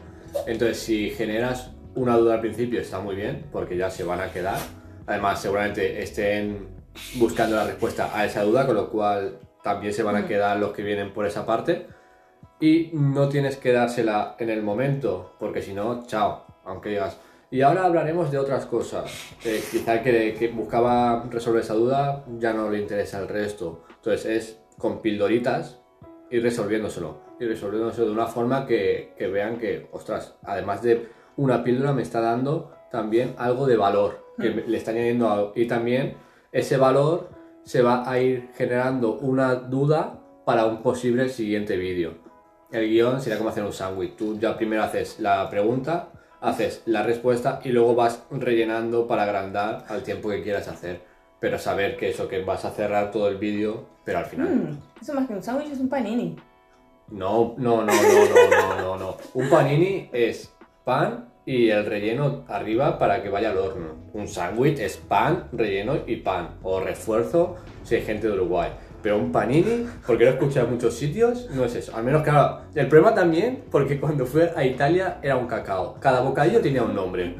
Entonces, 0.47 0.79
si 0.79 1.11
generas 1.11 1.73
una 1.95 2.17
duda 2.17 2.35
al 2.35 2.41
principio 2.41 2.81
está 2.81 3.01
muy 3.01 3.15
bien, 3.15 3.47
porque 3.53 3.77
ya 3.77 3.91
se 3.91 4.05
van 4.05 4.21
a 4.21 4.33
quedar. 4.33 4.59
Además, 5.07 5.43
seguramente 5.43 6.03
estén 6.03 6.69
buscando 7.17 7.57
la 7.57 7.65
respuesta 7.65 8.11
a 8.19 8.25
esa 8.25 8.43
duda, 8.43 8.67
con 8.67 8.77
lo 8.77 8.89
cual 8.91 9.39
también 9.63 9.93
se 9.93 10.03
van 10.03 10.17
a 10.17 10.27
quedar 10.27 10.59
los 10.59 10.73
que 10.73 10.83
vienen 10.83 11.13
por 11.13 11.27
esa 11.27 11.45
parte. 11.45 11.87
Y 12.59 12.91
no 12.95 13.29
tienes 13.29 13.57
que 13.59 13.73
dársela 13.73 14.35
en 14.39 14.49
el 14.49 14.63
momento, 14.63 15.37
porque 15.39 15.61
si 15.61 15.75
no, 15.75 16.07
chao, 16.07 16.47
aunque 16.65 16.89
digas. 16.89 17.19
Y 17.51 17.61
ahora 17.61 17.85
hablaremos 17.85 18.31
de 18.31 18.39
otras 18.39 18.65
cosas. 18.65 19.11
Eh, 19.45 19.63
quizá 19.71 20.03
que 20.03 20.53
buscaba 20.55 21.27
resolver 21.31 21.63
esa 21.63 21.75
duda 21.75 22.25
ya 22.39 22.55
no 22.55 22.71
le 22.71 22.81
interesa 22.81 23.21
el 23.21 23.29
resto. 23.29 23.85
Entonces 23.97 24.27
es 24.27 24.59
con 24.79 25.03
pildoritas 25.03 25.81
y 26.31 26.41
resolviéndoselo. 26.41 27.19
Y 27.41 27.45
resolviéndoselo 27.45 28.07
de 28.07 28.13
una 28.13 28.27
forma 28.27 28.67
que, 28.67 29.15
vean 29.33 29.59
que, 29.59 29.89
ostras, 29.93 30.37
además 30.45 30.83
de 30.83 31.09
una 31.37 31.63
píldora 31.63 31.93
me 31.93 32.03
está 32.03 32.21
dando 32.21 32.73
también 32.91 33.35
algo 33.39 33.67
de 33.67 33.77
valor, 33.77 34.35
que 34.39 34.51
hmm. 34.51 34.63
le 34.69 34.79
está 34.79 34.93
añadiendo 34.93 35.31
algo. 35.31 35.53
Y 35.55 35.67
también 35.67 36.17
ese 36.53 36.77
valor 36.77 37.29
se 37.63 37.83
va 37.83 38.09
a 38.11 38.19
ir 38.19 38.51
generando 38.57 39.15
una 39.15 39.55
duda 39.55 40.21
para 40.45 40.65
un 40.65 40.83
posible 40.83 41.29
siguiente 41.29 41.77
vídeo. 41.77 42.15
El 42.73 42.89
guion 42.89 43.21
sería 43.21 43.39
como 43.39 43.51
hacer 43.51 43.65
un 43.65 43.73
sándwich. 43.73 44.17
Tú 44.17 44.39
ya 44.39 44.57
primero 44.57 44.83
haces 44.83 45.21
la 45.21 45.49
pregunta, 45.51 46.11
haces 46.41 46.83
la 46.87 47.03
respuesta 47.03 47.61
y 47.65 47.71
luego 47.71 47.95
vas 47.95 48.25
rellenando 48.31 49.07
para 49.07 49.25
agrandar 49.25 49.85
al 49.89 50.03
tiempo 50.03 50.29
que 50.29 50.43
quieras 50.43 50.69
hacer 50.69 51.08
pero 51.41 51.59
saber 51.59 51.97
que 51.97 52.11
eso, 52.11 52.29
que 52.29 52.43
vas 52.43 52.65
a 52.65 52.71
cerrar 52.71 53.11
todo 53.11 53.29
el 53.29 53.37
vídeo, 53.37 53.87
pero 54.05 54.19
al 54.19 54.27
final... 54.27 54.49
Mm, 54.49 54.79
eso 55.01 55.15
más 55.15 55.27
que 55.27 55.35
un 55.35 55.43
sándwich 55.43 55.73
es 55.73 55.81
un 55.81 55.89
panini. 55.89 56.37
No, 57.11 57.55
no, 57.57 57.85
no, 57.85 57.93
no, 57.93 57.93
no, 57.93 58.51
no, 58.51 58.81
no, 58.81 58.97
no. 58.97 59.17
Un 59.35 59.49
panini 59.49 60.11
es 60.13 60.53
pan 60.85 61.29
y 61.47 61.71
el 61.71 61.87
relleno 61.87 62.45
arriba 62.49 62.99
para 62.99 63.23
que 63.23 63.31
vaya 63.31 63.51
al 63.51 63.59
horno. 63.59 63.95
Un 64.13 64.29
sándwich 64.29 64.79
es 64.81 64.97
pan, 64.97 65.49
relleno 65.53 65.97
y 66.07 66.17
pan. 66.17 66.59
O 66.63 66.81
refuerzo 66.81 67.57
si 67.85 67.95
hay 67.95 68.03
gente 68.03 68.27
de 68.27 68.35
Uruguay. 68.35 68.71
Pero 69.01 69.17
un 69.17 69.33
panini, 69.33 69.87
porque 70.07 70.25
lo 70.25 70.31
he 70.31 70.35
escuchado 70.35 70.67
en 70.67 70.75
muchos 70.75 70.95
sitios, 70.95 71.49
no 71.55 71.65
es 71.65 71.75
eso. 71.77 71.97
Al 71.97 72.05
menos, 72.05 72.23
claro, 72.23 72.63
el 72.75 72.89
problema 72.89 73.15
también, 73.15 73.65
porque 73.71 73.99
cuando 73.99 74.27
fui 74.27 74.43
a 74.43 74.65
Italia 74.65 75.19
era 75.23 75.37
un 75.37 75.47
cacao. 75.47 75.97
Cada 76.01 76.21
bocadillo 76.21 76.61
tenía 76.61 76.83
un 76.83 76.95
nombre. 76.95 77.37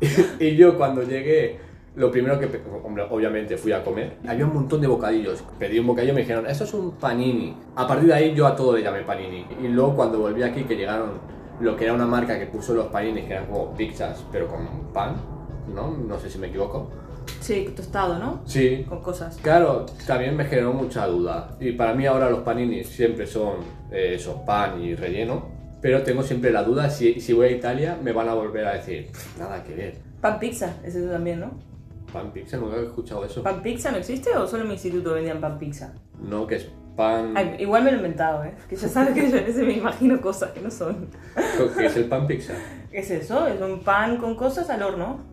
y 0.40 0.56
yo 0.56 0.76
cuando 0.76 1.02
llegué 1.02 1.60
lo 1.96 2.10
primero 2.10 2.38
que, 2.40 2.48
hombre, 2.82 3.04
obviamente 3.08 3.56
fui 3.56 3.72
a 3.72 3.84
comer, 3.84 4.16
había 4.26 4.44
un 4.44 4.54
montón 4.54 4.80
de 4.80 4.86
bocadillos. 4.88 5.44
Pedí 5.58 5.78
un 5.78 5.86
bocadillo 5.86 6.12
y 6.12 6.16
me 6.16 6.20
dijeron, 6.22 6.46
eso 6.46 6.64
es 6.64 6.74
un 6.74 6.92
panini. 6.92 7.56
A 7.76 7.86
partir 7.86 8.08
de 8.08 8.14
ahí 8.14 8.34
yo 8.34 8.46
a 8.46 8.56
todo 8.56 8.76
le 8.76 8.82
llamé 8.82 9.02
panini. 9.02 9.46
Y 9.62 9.68
luego 9.68 9.94
cuando 9.94 10.18
volví 10.18 10.42
aquí, 10.42 10.64
que 10.64 10.76
llegaron 10.76 11.20
lo 11.60 11.76
que 11.76 11.84
era 11.84 11.92
una 11.92 12.06
marca 12.06 12.38
que 12.38 12.46
puso 12.46 12.74
los 12.74 12.86
paninis, 12.86 13.24
que 13.26 13.34
eran 13.34 13.46
como 13.46 13.74
pizzas, 13.74 14.24
pero 14.32 14.48
con 14.48 14.92
pan, 14.92 15.14
¿no? 15.72 15.96
No 15.96 16.18
sé 16.18 16.28
si 16.28 16.38
me 16.38 16.48
equivoco. 16.48 16.90
Sí, 17.40 17.72
tostado, 17.76 18.18
¿no? 18.18 18.42
Sí. 18.44 18.84
Con 18.88 19.00
cosas. 19.00 19.38
Claro, 19.40 19.86
también 20.06 20.36
me 20.36 20.44
generó 20.46 20.72
mucha 20.72 21.06
duda. 21.06 21.56
Y 21.60 21.72
para 21.72 21.94
mí 21.94 22.06
ahora 22.06 22.28
los 22.28 22.40
paninis 22.40 22.88
siempre 22.88 23.26
son 23.26 23.58
eh, 23.92 24.14
eso, 24.16 24.44
pan 24.44 24.82
y 24.82 24.94
relleno. 24.96 25.54
Pero 25.80 26.02
tengo 26.02 26.22
siempre 26.22 26.50
la 26.50 26.64
duda 26.64 26.90
si, 26.90 27.20
si 27.20 27.32
voy 27.34 27.48
a 27.48 27.50
Italia 27.50 27.98
me 28.02 28.12
van 28.12 28.28
a 28.28 28.34
volver 28.34 28.66
a 28.66 28.72
decir, 28.72 29.10
nada 29.38 29.62
que 29.62 29.74
ver. 29.74 29.98
Pan 30.20 30.40
pizza, 30.40 30.76
ese 30.82 31.06
también, 31.06 31.40
¿no? 31.40 31.73
Pan 32.14 32.30
pizza, 32.30 32.56
nunca 32.58 32.76
he 32.76 32.84
escuchado 32.84 33.24
eso. 33.24 33.42
¿Pan 33.42 33.60
pizza 33.60 33.90
no 33.90 33.96
existe 33.96 34.30
o 34.36 34.46
solo 34.46 34.62
en 34.62 34.68
mi 34.68 34.74
instituto 34.74 35.14
vendían 35.14 35.40
pan 35.40 35.58
pizza? 35.58 35.94
No, 36.20 36.46
que 36.46 36.54
es 36.54 36.70
pan. 36.94 37.34
igual 37.58 37.82
me 37.82 37.90
lo 37.90 37.96
he 37.96 37.98
inventado, 37.98 38.44
¿eh? 38.44 38.54
Que 38.68 38.76
ya 38.76 38.86
sabes 38.86 39.14
que 39.14 39.28
yo 39.28 39.36
a 39.36 39.40
veces 39.40 39.66
me 39.66 39.72
imagino 39.72 40.20
cosas 40.20 40.52
que 40.52 40.60
no 40.60 40.70
son. 40.70 41.08
¿Qué 41.76 41.86
es 41.86 41.96
el 41.96 42.04
pan 42.04 42.28
pizza? 42.28 42.54
¿Qué 42.92 42.98
es 43.00 43.10
eso? 43.10 43.48
Es 43.48 43.60
un 43.60 43.80
pan 43.80 44.18
con 44.18 44.36
cosas 44.36 44.70
al 44.70 44.84
horno. 44.84 45.24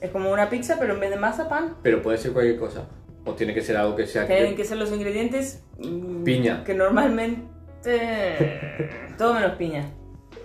Es 0.00 0.12
como 0.12 0.30
una 0.30 0.48
pizza, 0.48 0.76
pero 0.78 0.94
en 0.94 1.00
vez 1.00 1.10
de 1.10 1.16
masa, 1.16 1.48
pan. 1.48 1.74
Pero 1.82 2.00
puede 2.02 2.18
ser 2.18 2.32
cualquier 2.32 2.56
cosa. 2.60 2.86
O 3.24 3.32
tiene 3.32 3.52
que 3.52 3.60
ser 3.60 3.76
algo 3.76 3.96
que 3.96 4.06
sea. 4.06 4.24
Tienen 4.28 4.54
que 4.54 4.64
ser 4.64 4.78
los 4.78 4.92
ingredientes. 4.92 5.64
Mm, 5.80 6.22
piña. 6.22 6.62
Que 6.62 6.72
normalmente. 6.72 7.50
Todo 9.18 9.34
menos 9.34 9.56
piña. 9.56 9.90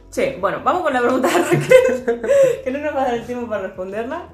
Sí, 0.09 0.37
bueno, 0.41 0.61
vamos 0.63 0.81
con 0.81 0.91
la 0.91 1.01
pregunta 1.01 1.27
de 1.27 1.37
Raquel. 1.37 2.21
que 2.63 2.71
no 2.71 2.79
nos 2.79 2.95
va 2.95 3.03
a 3.03 3.05
dar 3.05 3.13
el 3.13 3.25
tiempo 3.27 3.47
para 3.47 3.67
responderla. 3.67 4.29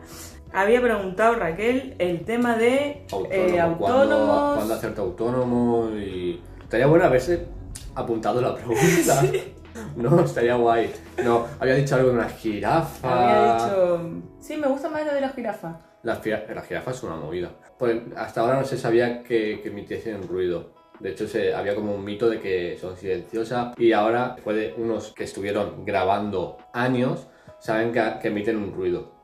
Había 0.51 0.81
preguntado 0.81 1.35
Raquel 1.35 1.95
el 1.99 2.25
tema 2.25 2.55
de 2.55 3.05
eh, 3.31 3.59
autónomos. 3.59 4.55
¿Cuándo, 4.55 4.73
hacerte 4.73 5.01
autónomo? 5.01 5.91
Y 5.95 6.41
estaría 6.61 6.87
bueno 6.87 7.05
haberse 7.05 7.45
apuntado 7.95 8.41
la 8.41 8.55
pregunta. 8.55 9.23
No, 9.95 10.21
estaría 10.21 10.55
guay. 10.55 10.91
No, 11.23 11.45
había 11.59 11.75
dicho 11.75 11.95
algo 11.95 12.09
de 12.09 12.15
una 12.15 12.29
jirafa. 12.29 13.07
Había 13.07 13.53
dicho. 13.53 14.21
Sí, 14.39 14.57
me 14.57 14.67
gusta 14.67 14.89
más 14.89 15.05
lo 15.05 15.13
de 15.13 15.21
la 15.21 15.29
jirafa. 15.29 15.79
La, 16.03 16.21
la 16.53 16.61
jirafa 16.61 16.91
es 16.91 17.03
una 17.03 17.15
movida. 17.15 17.51
Pues 17.77 17.97
hasta 18.15 18.41
ahora 18.41 18.59
no 18.59 18.65
se 18.65 18.77
sabía 18.77 19.23
que, 19.23 19.59
que 19.61 19.69
emitiesen 19.69 20.27
ruido. 20.27 20.73
De 20.99 21.11
hecho, 21.11 21.27
se, 21.27 21.53
había 21.53 21.75
como 21.75 21.93
un 21.93 22.03
mito 22.03 22.29
de 22.29 22.39
que 22.39 22.77
son 22.79 22.97
silenciosas. 22.97 23.77
Y 23.77 23.93
ahora, 23.93 24.33
después 24.35 24.55
de 24.57 24.73
unos 24.77 25.13
que 25.13 25.23
estuvieron 25.23 25.85
grabando 25.85 26.57
años, 26.73 27.27
saben 27.59 27.91
que, 27.93 28.01
que 28.21 28.29
emiten 28.29 28.57
un 28.57 28.73
ruido. 28.73 29.18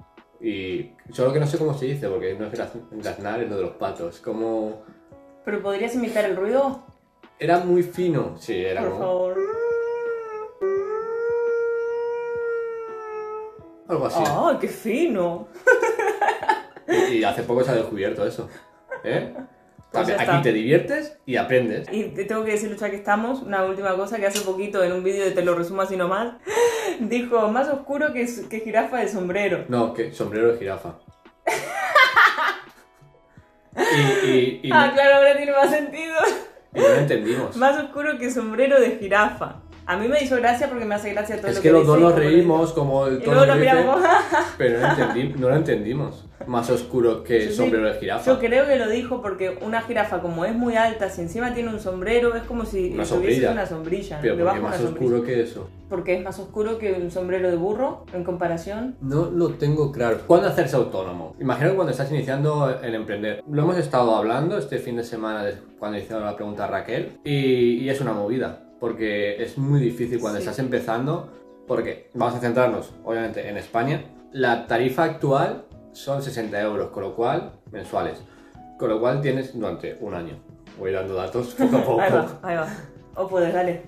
Y 0.46 0.94
solo 1.12 1.34
que 1.34 1.40
no 1.40 1.48
sé 1.48 1.58
cómo 1.58 1.74
se 1.74 1.88
dice, 1.88 2.08
porque 2.08 2.36
no 2.36 2.46
es 2.46 2.52
graznar, 2.92 3.42
es 3.42 3.50
lo 3.50 3.56
de 3.56 3.64
los 3.64 3.72
patos. 3.78 4.20
Como... 4.20 4.84
¿Pero 5.44 5.60
podrías 5.60 5.96
imitar 5.96 6.24
el 6.24 6.36
ruido? 6.36 6.84
Era 7.40 7.62
muy 7.62 7.82
fino, 7.82 8.38
sí, 8.38 8.64
era 8.64 8.84
Por 8.84 9.00
favor. 9.00 9.38
Algo 13.88 14.06
así. 14.06 14.24
¡Ah, 14.24 14.58
qué 14.62 14.68
fino! 14.68 15.48
Y, 16.88 17.16
y 17.16 17.24
hace 17.24 17.42
poco 17.42 17.64
se 17.64 17.72
ha 17.72 17.76
descubierto 17.76 18.24
eso. 18.24 18.48
¿Eh? 19.04 19.36
Pues 19.92 20.10
Aquí 20.10 20.22
está. 20.22 20.42
te 20.42 20.52
diviertes 20.52 21.18
y 21.26 21.38
aprendes. 21.38 21.88
Y 21.92 22.04
te 22.06 22.26
tengo 22.26 22.44
que 22.44 22.52
decir, 22.52 22.70
Lucha, 22.70 22.90
que 22.90 22.98
estamos, 22.98 23.42
una 23.42 23.64
última 23.64 23.96
cosa 23.96 24.18
que 24.18 24.26
hace 24.28 24.42
poquito 24.42 24.84
en 24.84 24.92
un 24.92 25.04
vídeo 25.04 25.24
de 25.24 25.32
Te 25.32 25.44
lo 25.44 25.56
resumo 25.56 25.82
así 25.84 25.96
nomás, 25.96 26.34
dijo, 27.00 27.48
más 27.50 27.70
oscuro 27.70 28.12
que, 28.12 28.28
que 28.50 28.60
jirafa 28.60 28.98
de 28.98 29.08
sombrero. 29.08 29.66
No, 29.70 29.94
que 29.94 30.12
sombrero 30.12 30.52
de 30.52 30.58
jirafa. 30.60 30.96
y, 33.76 34.28
y- 34.30 34.60
y 34.64 34.70
Ah, 34.72 34.92
claro, 34.94 35.16
ahora 35.16 35.36
tiene 35.38 35.52
más 35.52 35.70
sentido. 35.70 36.16
y 36.74 36.80
no 36.80 36.88
lo 36.90 36.96
entendimos. 36.96 37.56
Más 37.58 37.78
oscuro 37.82 38.18
que 38.18 38.30
sombrero 38.32 38.80
de 38.80 38.92
jirafa. 38.98 39.62
A 39.88 39.98
mí 39.98 40.08
me 40.08 40.22
hizo 40.24 40.36
gracia 40.38 40.68
porque 40.68 40.84
me 40.86 40.96
hace 40.96 41.12
gracia 41.14 41.38
todo 41.38 41.48
Es 41.50 41.56
lo 41.58 41.62
que 41.62 41.68
que 41.68 41.72
los 41.74 41.86
dos 41.86 42.00
nos 42.00 42.16
reímos 42.16 42.74
como 42.74 43.06
el 43.08 43.22
tono 43.22 43.44
dice, 43.46 43.56
miramos. 43.60 44.02
pero 44.58 44.80
no, 44.80 44.88
entendí- 44.88 45.36
no 45.36 45.50
lo 45.50 45.56
entendimos. 45.56 46.26
Más 46.48 46.70
oscuro 46.70 47.24
que 47.24 47.42
Sí, 47.42 47.50
sí. 47.50 47.56
sombrero 47.56 47.88
de 47.92 48.00
jirafa. 48.00 48.26
Yo 48.32 48.40
creo 48.40 48.68
que 48.68 48.76
lo 48.76 48.88
dijo 48.90 49.22
porque 49.22 49.58
una 49.62 49.82
jirafa 49.82 50.22
como 50.22 50.46
es 50.46 50.54
muy 50.54 50.76
alta, 50.76 51.10
si 51.10 51.22
encima 51.22 51.54
tiene 51.56 51.70
un 51.70 51.80
sombrero, 51.80 52.36
es 52.36 52.44
como 52.44 52.66
si 52.66 52.92
Una 52.94 53.06
sombrilla. 53.06 53.52
una 53.52 53.66
sombrilla. 53.66 54.20
Pero 54.22 54.36
porque 54.38 54.60
una 54.60 54.70
más 54.70 54.82
oscuro 54.82 55.24
que 55.24 55.42
eso. 55.42 55.70
Porque 55.90 56.16
es 56.16 56.24
más 56.24 56.38
oscuro 56.40 56.78
que 56.78 56.94
un 56.94 57.10
sombrero 57.10 57.50
de 57.50 57.56
burro 57.56 58.06
en 58.14 58.24
comparación. 58.24 58.96
No 59.02 59.26
lo 59.32 59.50
tengo 59.56 59.92
claro. 59.92 60.20
¿Cuándo 60.28 60.48
hacerse 60.48 60.76
autónomo? 60.76 61.36
Imagino 61.40 61.70
que 61.72 61.76
cuando 61.76 61.92
estás 61.92 62.12
iniciando 62.12 62.80
en 62.82 62.94
emprender. 62.94 63.44
Lo 63.50 63.62
hemos 63.64 63.78
estado 63.78 64.16
hablando 64.16 64.58
este 64.58 64.78
fin 64.78 64.98
de 64.98 65.04
semana 65.04 65.46
cuando 65.80 65.98
hicieron 65.98 66.26
la 66.26 66.36
pregunta 66.36 66.66
a 66.66 66.68
Raquel 66.68 67.14
y, 67.24 67.78
y 67.84 67.90
es 67.90 68.02
una 68.02 68.14
movida. 68.14 68.62
Porque 68.80 69.42
es 69.42 69.58
muy 69.58 69.80
difícil 69.80 70.20
cuando 70.20 70.40
Sí. 70.40 70.44
estás 70.46 70.60
empezando. 70.60 71.32
Porque 71.68 72.10
vamos 72.14 72.36
a 72.36 72.40
centrarnos, 72.40 72.94
obviamente, 73.04 73.48
en 73.50 73.58
España. 73.58 74.04
La 74.32 74.68
tarifa 74.68 75.04
actual 75.04 75.66
son 75.94 76.22
60 76.22 76.62
euros, 76.62 76.90
con 76.92 77.04
lo 77.04 77.16
cual, 77.16 77.54
mensuales. 77.72 78.22
Con 78.78 78.90
lo 78.90 79.00
cual 79.00 79.22
tienes 79.22 79.58
durante 79.58 79.98
un 80.02 80.14
año. 80.14 80.38
Voy 80.78 80.92
dando 80.92 81.16
datos 81.16 81.56
poco 81.56 81.78
a 81.78 81.82
poco. 81.86 82.02
Ahí 82.02 82.12
va, 82.12 82.40
ahí 82.44 82.56
va. 82.58 82.68
O 83.16 83.28
puedes, 83.28 83.54
dale. 83.54 83.82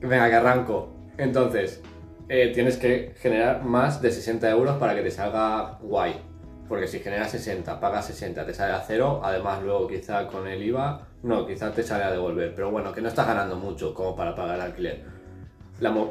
Venga, 0.00 0.28
que 0.28 0.34
arranco. 0.36 0.90
Entonces, 1.16 1.82
eh, 2.28 2.52
tienes 2.54 2.76
que 2.76 3.14
generar 3.18 3.64
más 3.64 4.00
de 4.02 4.12
60 4.12 4.48
euros 4.50 4.76
para 4.76 4.94
que 4.94 5.02
te 5.02 5.10
salga 5.10 5.78
guay. 5.80 6.20
Porque 6.68 6.86
si 6.86 6.98
generas 7.00 7.30
60, 7.32 7.80
pagas 7.80 8.06
60, 8.06 8.44
te 8.44 8.52
sale 8.54 8.74
a 8.74 8.80
cero. 8.86 9.22
Además, 9.24 9.62
luego 9.64 9.88
quizá 9.88 10.26
con 10.28 10.46
el 10.46 10.62
IVA, 10.62 11.07
no, 11.22 11.46
quizá 11.46 11.72
te 11.72 11.82
sale 11.82 12.04
a 12.04 12.10
devolver. 12.10 12.54
Pero 12.54 12.70
bueno, 12.70 12.92
que 12.92 13.00
no 13.00 13.08
estás 13.08 13.26
ganando 13.26 13.56
mucho 13.56 13.94
como 13.94 14.14
para 14.14 14.34
pagar 14.34 14.56
el 14.56 14.62
alquiler. 14.62 15.04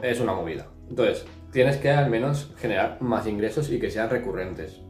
Es 0.01 0.19
una 0.19 0.33
movida. 0.33 0.67
Entonces, 0.89 1.25
tienes 1.51 1.77
que 1.77 1.91
al 1.91 2.09
menos 2.09 2.53
generar 2.57 3.01
más 3.01 3.27
ingresos 3.27 3.69
y 3.69 3.79
que 3.79 3.91
sean 3.91 4.09
recurrentes. 4.09 4.81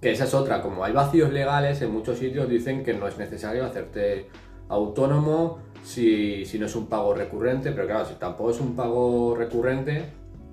Que 0.00 0.12
esa 0.12 0.24
es 0.24 0.34
otra, 0.34 0.62
como 0.62 0.84
hay 0.84 0.92
vacíos 0.92 1.32
legales, 1.32 1.82
en 1.82 1.92
muchos 1.92 2.18
sitios 2.18 2.48
dicen 2.48 2.84
que 2.84 2.94
no 2.94 3.08
es 3.08 3.18
necesario 3.18 3.64
hacerte 3.64 4.28
autónomo 4.68 5.58
si, 5.82 6.44
si 6.44 6.58
no 6.58 6.66
es 6.66 6.76
un 6.76 6.86
pago 6.86 7.14
recurrente, 7.14 7.72
pero 7.72 7.86
claro, 7.86 8.04
si 8.04 8.14
tampoco 8.14 8.50
es 8.50 8.60
un 8.60 8.76
pago 8.76 9.34
recurrente, 9.34 10.04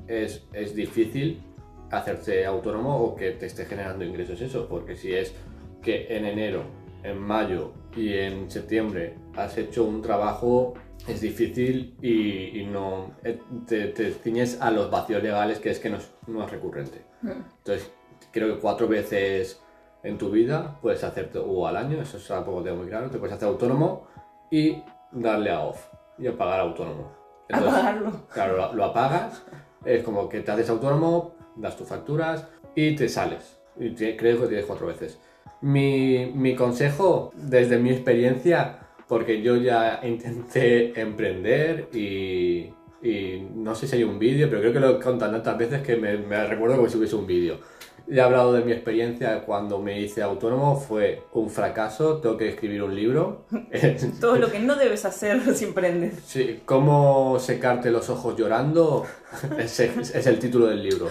es, 0.07 0.47
es 0.53 0.73
difícil 0.73 1.43
hacerse 1.91 2.45
autónomo 2.45 2.97
o 2.97 3.15
que 3.15 3.31
te 3.31 3.45
esté 3.45 3.65
generando 3.65 4.03
ingresos 4.05 4.41
eso, 4.41 4.67
porque 4.67 4.95
si 4.95 5.13
es 5.13 5.35
que 5.81 6.07
en 6.15 6.25
enero, 6.25 6.63
en 7.03 7.19
mayo 7.19 7.73
y 7.95 8.13
en 8.13 8.49
septiembre 8.51 9.15
has 9.35 9.57
hecho 9.57 9.83
un 9.83 10.01
trabajo, 10.01 10.73
es 11.07 11.21
difícil 11.21 11.95
y, 12.01 12.59
y 12.61 12.65
no 12.65 13.11
eh, 13.23 13.39
te, 13.67 13.87
te 13.87 14.11
ciñes 14.11 14.59
a 14.61 14.71
los 14.71 14.89
vacíos 14.91 15.21
legales 15.23 15.59
que 15.59 15.69
es 15.71 15.79
que 15.79 15.89
no 15.89 15.97
es, 15.97 16.11
no 16.27 16.43
es 16.43 16.51
recurrente. 16.51 17.01
Entonces, 17.23 17.91
creo 18.31 18.53
que 18.55 18.59
cuatro 18.61 18.87
veces 18.87 19.61
en 20.03 20.17
tu 20.17 20.29
vida 20.29 20.77
puedes 20.81 21.03
hacerte, 21.03 21.39
o 21.39 21.65
al 21.67 21.77
año, 21.77 22.01
eso 22.01 22.17
tampoco 22.27 22.61
tengo 22.63 22.77
muy 22.77 22.87
claro, 22.87 23.09
te 23.09 23.17
puedes 23.17 23.35
hacer 23.35 23.47
autónomo 23.47 24.07
y 24.51 24.77
darle 25.11 25.49
a 25.51 25.61
off 25.61 25.87
y 26.19 26.27
apagar 26.27 26.59
autónomo. 26.59 27.11
Entonces, 27.49 27.73
Apagarlo. 27.73 28.11
Claro, 28.33 28.57
lo, 28.57 28.73
lo 28.73 28.83
apagas, 28.85 29.43
es 29.83 30.03
como 30.03 30.27
que 30.29 30.41
te 30.41 30.51
haces 30.51 30.69
autónomo, 30.69 31.35
das 31.55 31.75
tus 31.77 31.87
facturas 31.87 32.47
y 32.75 32.95
te 32.95 33.07
sales. 33.09 33.59
Y 33.79 33.91
te- 33.91 34.15
creo 34.15 34.39
que 34.41 34.47
tienes 34.47 34.65
cuatro 34.65 34.87
veces. 34.87 35.19
Mi, 35.61 36.31
mi 36.33 36.55
consejo, 36.55 37.31
desde 37.35 37.77
mi 37.77 37.91
experiencia, 37.91 38.79
porque 39.07 39.41
yo 39.41 39.55
ya 39.55 40.01
intenté 40.03 40.99
emprender 40.99 41.89
y, 41.93 42.73
y 43.01 43.47
no 43.53 43.75
sé 43.75 43.87
si 43.87 43.97
hay 43.97 44.03
un 44.03 44.19
vídeo, 44.19 44.49
pero 44.49 44.61
creo 44.61 44.73
que 44.73 44.79
lo 44.79 44.97
he 44.97 44.99
contado 44.99 45.31
tantas 45.31 45.57
veces 45.57 45.81
que 45.81 45.95
me, 45.95 46.17
me 46.17 46.45
recuerdo 46.45 46.77
como 46.77 46.89
si 46.89 46.97
hubiese 46.97 47.15
un 47.15 47.27
vídeo. 47.27 47.59
He 48.07 48.21
hablado 48.21 48.53
de 48.53 48.63
mi 48.63 48.71
experiencia 48.71 49.41
cuando 49.41 49.79
me 49.79 49.99
hice 49.99 50.21
autónomo, 50.21 50.79
fue 50.79 51.23
un 51.33 51.49
fracaso, 51.49 52.17
tengo 52.17 52.37
que 52.37 52.49
escribir 52.49 52.83
un 52.83 52.95
libro. 52.95 53.45
Todo 54.21 54.35
lo 54.35 54.51
que 54.51 54.59
no 54.59 54.75
debes 54.75 55.05
hacer 55.05 55.41
si 55.55 55.65
emprendes. 55.65 56.19
Sí, 56.25 56.61
cómo 56.65 57.39
secarte 57.39 57.89
los 57.89 58.09
ojos 58.11 58.37
llorando 58.37 59.05
es, 59.57 59.79
es 59.79 60.27
el 60.27 60.37
título 60.37 60.67
del 60.67 60.83
libro. 60.83 61.09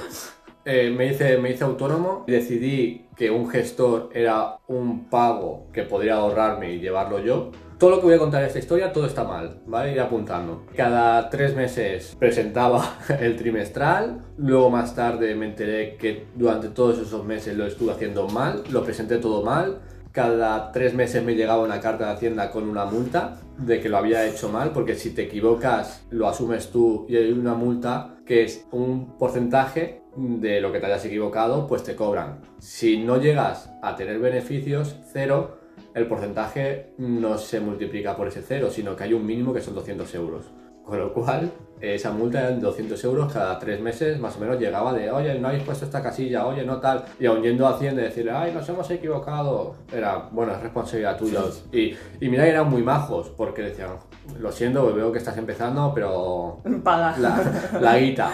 Eh, 0.66 0.90
me, 0.90 1.08
hice, 1.08 1.36
me 1.38 1.50
hice 1.50 1.64
autónomo 1.64 2.24
y 2.26 2.32
decidí 2.32 3.06
que 3.16 3.30
un 3.30 3.48
gestor 3.48 4.08
era 4.14 4.56
un 4.66 5.10
pago 5.10 5.66
que 5.72 5.82
podría 5.82 6.14
ahorrarme 6.14 6.72
y 6.72 6.80
llevarlo 6.80 7.18
yo. 7.18 7.50
Todo 7.78 7.90
lo 7.90 8.00
que 8.00 8.06
voy 8.06 8.14
a 8.14 8.18
contar 8.18 8.40
en 8.40 8.46
esta 8.46 8.60
historia, 8.60 8.92
todo 8.92 9.04
está 9.04 9.24
mal, 9.24 9.60
¿vale? 9.66 9.92
Ir 9.92 10.00
apuntando. 10.00 10.64
Cada 10.74 11.28
tres 11.28 11.54
meses 11.54 12.16
presentaba 12.18 12.98
el 13.20 13.36
trimestral, 13.36 14.22
luego 14.38 14.70
más 14.70 14.94
tarde 14.94 15.34
me 15.34 15.46
enteré 15.46 15.96
que 15.96 16.28
durante 16.34 16.68
todos 16.68 16.98
esos 16.98 17.24
meses 17.24 17.56
lo 17.56 17.66
estuve 17.66 17.92
haciendo 17.92 18.26
mal, 18.28 18.62
lo 18.70 18.84
presenté 18.84 19.18
todo 19.18 19.42
mal, 19.42 19.82
cada 20.12 20.70
tres 20.70 20.94
meses 20.94 21.24
me 21.24 21.34
llegaba 21.34 21.64
una 21.64 21.80
carta 21.80 22.06
de 22.06 22.12
Hacienda 22.12 22.52
con 22.52 22.68
una 22.68 22.84
multa 22.84 23.40
de 23.58 23.80
que 23.80 23.88
lo 23.88 23.98
había 23.98 24.24
hecho 24.24 24.48
mal, 24.48 24.70
porque 24.70 24.94
si 24.94 25.10
te 25.10 25.22
equivocas 25.22 26.06
lo 26.10 26.28
asumes 26.28 26.70
tú 26.70 27.04
y 27.08 27.16
hay 27.16 27.32
una 27.32 27.54
multa 27.54 28.14
que 28.24 28.44
es 28.44 28.64
un 28.70 29.18
porcentaje 29.18 30.03
de 30.16 30.60
lo 30.60 30.72
que 30.72 30.80
te 30.80 30.86
hayas 30.86 31.04
equivocado, 31.04 31.66
pues 31.66 31.82
te 31.82 31.96
cobran. 31.96 32.40
Si 32.58 32.98
no 32.98 33.20
llegas 33.20 33.70
a 33.82 33.96
tener 33.96 34.18
beneficios, 34.18 34.96
cero, 35.12 35.58
el 35.94 36.06
porcentaje 36.06 36.92
no 36.98 37.38
se 37.38 37.60
multiplica 37.60 38.16
por 38.16 38.28
ese 38.28 38.42
cero, 38.42 38.70
sino 38.70 38.96
que 38.96 39.04
hay 39.04 39.12
un 39.12 39.26
mínimo 39.26 39.52
que 39.52 39.60
son 39.60 39.74
200 39.74 40.14
euros. 40.14 40.50
Con 40.84 40.98
lo 40.98 41.12
cual, 41.12 41.50
esa 41.80 42.12
multa 42.12 42.50
de 42.50 42.60
200 42.60 43.02
euros 43.04 43.32
cada 43.32 43.58
tres 43.58 43.80
meses 43.80 44.18
más 44.18 44.36
o 44.36 44.40
menos 44.40 44.58
llegaba 44.58 44.92
de, 44.92 45.10
oye, 45.10 45.38
no 45.38 45.48
habéis 45.48 45.64
puesto 45.64 45.84
esta 45.84 46.02
casilla, 46.02 46.46
oye, 46.46 46.64
no 46.64 46.78
tal. 46.78 47.04
Y 47.18 47.26
aun 47.26 47.42
yendo 47.42 47.66
a 47.66 47.70
Hacienda 47.70 48.02
y 48.02 48.04
decirle, 48.06 48.30
ay, 48.32 48.52
nos 48.52 48.68
hemos 48.68 48.90
equivocado. 48.90 49.74
Era, 49.92 50.28
bueno, 50.30 50.52
es 50.52 50.60
responsabilidad 50.60 51.16
tuya. 51.18 51.40
Y, 51.72 51.94
y 52.20 52.28
mira 52.28 52.44
que 52.44 52.50
eran 52.50 52.68
muy 52.70 52.82
majos, 52.82 53.30
porque 53.30 53.62
decían, 53.62 53.90
lo 54.38 54.52
siento, 54.52 54.94
veo 54.94 55.10
que 55.12 55.18
estás 55.18 55.36
empezando, 55.38 55.92
pero 55.94 56.58
Paga. 56.82 57.16
la, 57.18 57.70
la 57.80 57.98
guita. 57.98 58.30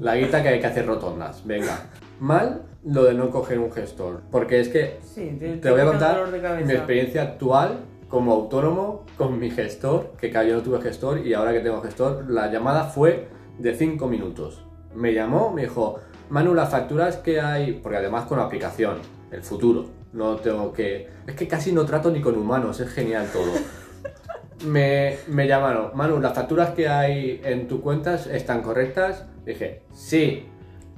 La 0.00 0.16
guita 0.16 0.42
que 0.42 0.48
hay 0.48 0.60
que 0.60 0.66
hacer 0.66 0.86
rotondas. 0.86 1.42
Venga. 1.46 1.78
Mal 2.20 2.62
lo 2.84 3.04
de 3.04 3.14
no 3.14 3.30
coger 3.30 3.58
un 3.58 3.70
gestor. 3.72 4.22
Porque 4.30 4.60
es 4.60 4.68
que 4.68 4.98
Sí, 5.02 5.36
te, 5.38 5.56
te 5.58 5.70
voy 5.70 5.80
a 5.80 5.84
contar 5.86 6.16
dolor 6.16 6.30
de 6.32 6.40
cabeza. 6.40 6.66
mi 6.66 6.72
experiencia 6.72 7.22
actual 7.22 7.78
como 8.08 8.32
autónomo 8.32 9.04
con 9.16 9.38
mi 9.38 9.50
gestor, 9.50 10.12
que 10.18 10.32
yo 10.32 10.54
no 10.54 10.62
tuve 10.62 10.80
gestor 10.80 11.26
y 11.26 11.34
ahora 11.34 11.52
que 11.52 11.60
tengo 11.60 11.80
gestor, 11.82 12.24
la 12.28 12.50
llamada 12.50 12.84
fue 12.84 13.28
de 13.58 13.74
5 13.74 14.08
minutos. 14.08 14.64
Me 14.94 15.12
llamó, 15.12 15.52
me 15.52 15.62
dijo, 15.62 16.00
Manu, 16.30 16.54
las 16.54 16.70
facturas 16.70 17.18
que 17.18 17.40
hay, 17.40 17.74
porque 17.74 17.98
además 17.98 18.24
con 18.24 18.38
la 18.38 18.44
aplicación, 18.44 18.98
el 19.30 19.42
futuro, 19.42 19.86
no 20.12 20.36
tengo 20.36 20.72
que... 20.72 21.08
Es 21.26 21.34
que 21.34 21.46
casi 21.46 21.72
no 21.72 21.84
trato 21.84 22.10
ni 22.10 22.20
con 22.20 22.36
humanos, 22.36 22.80
es 22.80 22.88
genial 22.90 23.26
todo. 23.32 23.52
Me, 24.66 25.18
me 25.28 25.46
llamaron, 25.46 25.92
Manu, 25.94 26.18
las 26.18 26.34
facturas 26.34 26.70
que 26.70 26.88
hay 26.88 27.40
en 27.44 27.68
tu 27.68 27.80
cuentas 27.80 28.26
están 28.26 28.60
correctas. 28.60 29.24
Dije, 29.46 29.82
sí. 29.92 30.48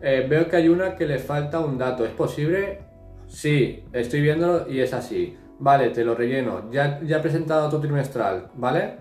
Eh, 0.00 0.26
veo 0.26 0.48
que 0.48 0.56
hay 0.56 0.70
una 0.70 0.96
que 0.96 1.06
le 1.06 1.18
falta 1.18 1.60
un 1.60 1.76
dato, 1.76 2.06
¿es 2.06 2.12
posible? 2.12 2.78
Sí, 3.26 3.84
estoy 3.92 4.22
viéndolo 4.22 4.66
y 4.66 4.80
es 4.80 4.94
así. 4.94 5.36
Vale, 5.60 5.90
te 5.90 6.04
lo 6.04 6.14
relleno. 6.14 6.70
Ya, 6.70 6.98
ya 7.02 7.18
he 7.18 7.20
presentado 7.20 7.68
tu 7.68 7.78
trimestral, 7.80 8.48
¿vale? 8.54 8.96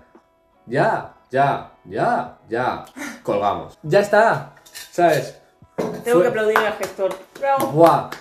Ya, 0.66 1.14
ya, 1.32 1.72
ya, 1.86 2.38
ya. 2.50 2.86
Colgamos. 3.24 3.78
Ya 3.84 4.00
está. 4.02 4.54
¿Sabes? 4.92 5.40
Tengo 6.04 6.20
Fue- 6.20 6.22
que 6.24 6.28
aplaudir 6.28 6.58
al 6.58 6.74
gestor. 6.74 7.16
Bravo. 7.40 7.68
¡Buah! 7.72 8.10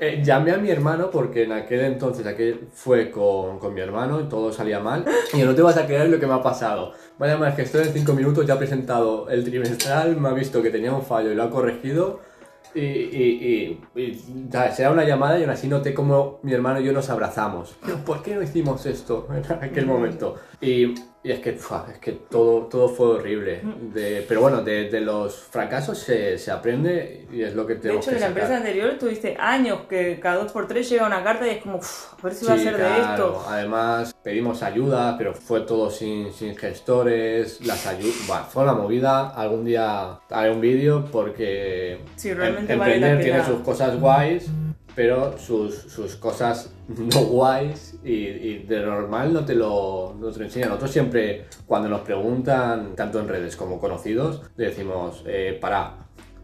Eh, 0.00 0.22
llamé 0.24 0.52
a 0.52 0.56
mi 0.58 0.70
hermano 0.70 1.10
porque 1.10 1.42
en 1.42 1.50
aquel 1.52 1.80
entonces, 1.80 2.24
aquel 2.26 2.68
fue 2.72 3.10
con, 3.10 3.58
con 3.58 3.74
mi 3.74 3.80
hermano 3.80 4.20
y 4.20 4.24
todo 4.28 4.52
salía 4.52 4.78
mal. 4.78 5.04
Y 5.32 5.38
no 5.42 5.52
te 5.54 5.62
vas 5.62 5.76
a 5.76 5.84
creer 5.86 6.08
lo 6.10 6.20
que 6.20 6.26
me 6.28 6.34
ha 6.34 6.42
pasado. 6.42 6.92
Va 7.20 7.26
a 7.26 7.30
llamar 7.30 7.48
al 7.50 7.56
gestor 7.56 7.82
en 7.82 7.92
5 7.92 8.12
minutos, 8.12 8.46
ya 8.46 8.54
ha 8.54 8.58
presentado 8.58 9.28
el 9.28 9.42
trimestral, 9.42 10.16
me 10.16 10.28
ha 10.28 10.32
visto 10.32 10.62
que 10.62 10.70
tenía 10.70 10.92
un 10.92 11.02
fallo 11.02 11.32
y 11.32 11.34
lo 11.34 11.42
ha 11.42 11.50
corregido. 11.50 12.20
Y, 12.74 12.80
y, 12.80 13.80
y, 13.96 14.48
será 14.74 14.90
una 14.90 15.04
llamada 15.04 15.38
y 15.38 15.42
aún 15.42 15.50
así 15.50 15.68
noté 15.68 15.94
como 15.94 16.38
mi 16.42 16.52
hermano 16.52 16.80
y 16.80 16.84
yo 16.84 16.92
nos 16.92 17.08
abrazamos. 17.10 17.76
¿por 18.04 18.22
qué 18.22 18.34
no 18.34 18.42
hicimos 18.42 18.84
esto 18.86 19.26
en 19.30 19.52
aquel 19.52 19.86
momento? 19.86 20.36
Y, 20.60 20.94
Y 21.28 21.32
es 21.32 21.40
que, 21.40 21.50
es 21.50 21.98
que 22.00 22.12
todo, 22.12 22.62
todo 22.68 22.88
fue 22.88 23.08
horrible. 23.08 23.60
De, 23.92 24.24
pero 24.26 24.40
bueno, 24.40 24.62
de, 24.62 24.88
de 24.88 25.02
los 25.02 25.36
fracasos 25.36 25.98
se, 25.98 26.38
se 26.38 26.50
aprende 26.50 27.26
y 27.30 27.42
es 27.42 27.54
lo 27.54 27.66
que 27.66 27.74
De 27.74 27.80
tenemos 27.80 28.02
hecho, 28.02 28.12
que 28.12 28.16
en 28.16 28.20
la 28.22 28.28
empresa 28.28 28.56
anterior 28.56 28.94
tuviste 28.98 29.36
años 29.38 29.80
que 29.90 30.18
cada 30.20 30.36
dos 30.42 30.52
por 30.52 30.66
tres 30.66 30.88
llega 30.88 31.06
una 31.06 31.22
carta 31.22 31.46
y 31.46 31.50
es 31.50 31.62
como, 31.62 31.76
"Uf, 31.76 32.14
a 32.14 32.22
ver 32.22 32.32
si 32.32 32.46
va 32.46 32.54
a 32.54 32.56
Sí, 32.56 32.64
ser 32.64 32.78
de 32.78 32.82
claro. 32.82 33.12
esto. 33.12 33.44
Además, 33.46 34.14
pedimos 34.22 34.62
ayuda, 34.62 35.16
pero 35.18 35.34
fue 35.34 35.60
todo 35.60 35.90
sin, 35.90 36.32
sin 36.32 36.56
gestores. 36.56 37.60
Las 37.66 37.86
ayudas. 37.86 38.14
fue 38.50 38.62
una 38.62 38.72
movida. 38.72 39.28
Algún 39.28 39.66
día 39.66 40.20
haré 40.30 40.50
un 40.50 40.62
vídeo 40.62 41.04
porque 41.12 41.98
Sí, 42.16 42.32
realmente 42.32 42.72
em- 42.72 42.78
vale 42.78 42.98
la 43.00 43.10
emprender 43.10 43.34
tiene 43.42 43.44
sus 43.54 43.62
cosas 43.62 44.00
guays, 44.00 44.48
pero 44.98 45.38
sus, 45.38 45.76
sus 45.76 46.16
cosas 46.16 46.72
no 46.88 47.20
guays 47.26 48.00
y, 48.04 48.14
y 48.14 48.58
de 48.66 48.80
normal 48.80 49.32
no 49.32 49.44
te, 49.44 49.54
lo, 49.54 50.16
no 50.18 50.32
te 50.32 50.40
lo 50.40 50.44
enseñan. 50.46 50.70
Nosotros 50.70 50.90
siempre, 50.90 51.44
cuando 51.66 51.88
nos 51.88 52.00
preguntan, 52.00 52.96
tanto 52.96 53.20
en 53.20 53.28
redes 53.28 53.54
como 53.54 53.78
conocidos, 53.78 54.42
le 54.56 54.64
decimos, 54.66 55.22
eh, 55.24 55.56
para. 55.60 55.98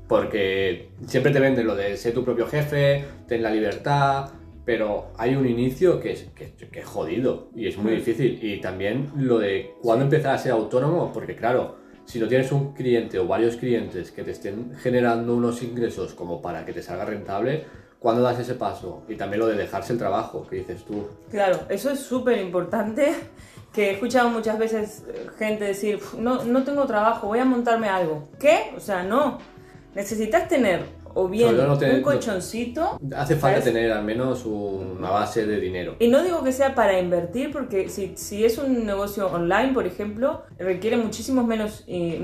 Porque 0.06 0.90
siempre 1.04 1.32
te 1.32 1.40
venden 1.40 1.66
lo 1.66 1.74
de 1.74 1.96
ser 1.96 2.14
tu 2.14 2.22
propio 2.24 2.46
jefe, 2.46 3.04
ten 3.26 3.42
la 3.42 3.50
libertad, 3.50 4.30
pero 4.64 5.08
hay 5.18 5.34
un 5.34 5.48
inicio 5.48 5.98
que 5.98 6.12
es, 6.12 6.26
que, 6.36 6.52
que 6.54 6.78
es 6.78 6.86
jodido 6.86 7.48
y 7.56 7.66
es 7.66 7.76
muy 7.76 7.90
Mm. 7.90 7.96
difícil. 7.96 8.38
Y 8.40 8.60
también 8.60 9.10
lo 9.16 9.40
de 9.40 9.72
cuándo 9.82 10.04
empezar 10.04 10.32
a 10.32 10.38
ser 10.38 10.52
autónomo, 10.52 11.10
porque 11.12 11.34
claro, 11.34 11.78
si 12.04 12.20
no 12.20 12.28
tienes 12.28 12.52
un 12.52 12.72
cliente 12.72 13.18
o 13.18 13.26
varios 13.26 13.56
clientes 13.56 14.12
que 14.12 14.22
te 14.22 14.30
estén 14.30 14.74
generando 14.76 15.34
unos 15.34 15.60
ingresos 15.64 16.14
como 16.14 16.40
para 16.40 16.64
que 16.64 16.72
te 16.72 16.82
salga 16.82 17.04
rentable, 17.04 17.64
¿cuándo 18.04 18.20
das 18.20 18.38
ese 18.38 18.52
paso? 18.54 19.02
Y 19.08 19.14
también 19.14 19.40
lo 19.40 19.46
de 19.46 19.56
dejarse 19.56 19.94
el 19.94 19.98
trabajo, 19.98 20.46
que 20.46 20.56
dices 20.56 20.84
tú. 20.84 21.08
Claro, 21.30 21.60
eso 21.70 21.90
es 21.90 22.00
súper 22.00 22.36
importante. 22.36 23.14
Que 23.72 23.88
he 23.88 23.92
escuchado 23.94 24.28
muchas 24.28 24.58
veces 24.58 25.04
eh, 25.08 25.26
gente 25.38 25.64
decir, 25.64 25.96
"Uf, 25.96 26.12
no, 26.18 26.44
no 26.44 26.62
tengo 26.64 26.84
trabajo, 26.84 27.28
voy 27.28 27.38
a 27.38 27.46
montarme 27.46 27.88
algo. 27.88 28.28
¿Qué? 28.38 28.74
O 28.76 28.80
sea, 28.80 29.02
no. 29.04 29.38
Necesitas 29.94 30.48
tener 30.48 30.84
o 31.14 31.28
bien 31.28 31.56
no 31.56 31.78
te- 31.78 31.90
un 31.90 31.96
no- 32.00 32.02
colchoncito. 32.02 32.98
Hace 33.16 33.36
falta 33.36 33.60
¿Sabes? 33.60 33.64
tener 33.72 33.92
al 33.92 34.04
menos 34.04 34.44
una 34.44 35.10
base 35.10 35.46
de 35.46 35.60
dinero. 35.60 35.96
Y 35.98 36.08
no 36.08 36.22
digo 36.22 36.42
que 36.42 36.52
sea 36.52 36.74
para 36.74 36.98
invertir, 36.98 37.50
porque 37.52 37.88
si, 37.88 38.16
si 38.16 38.44
es 38.44 38.58
un 38.58 38.84
negocio 38.86 39.28
online, 39.28 39.72
por 39.72 39.86
ejemplo, 39.86 40.42
requiere 40.58 40.96
muchísimo 40.96 41.44
menos 41.44 41.84
eh, 41.86 42.20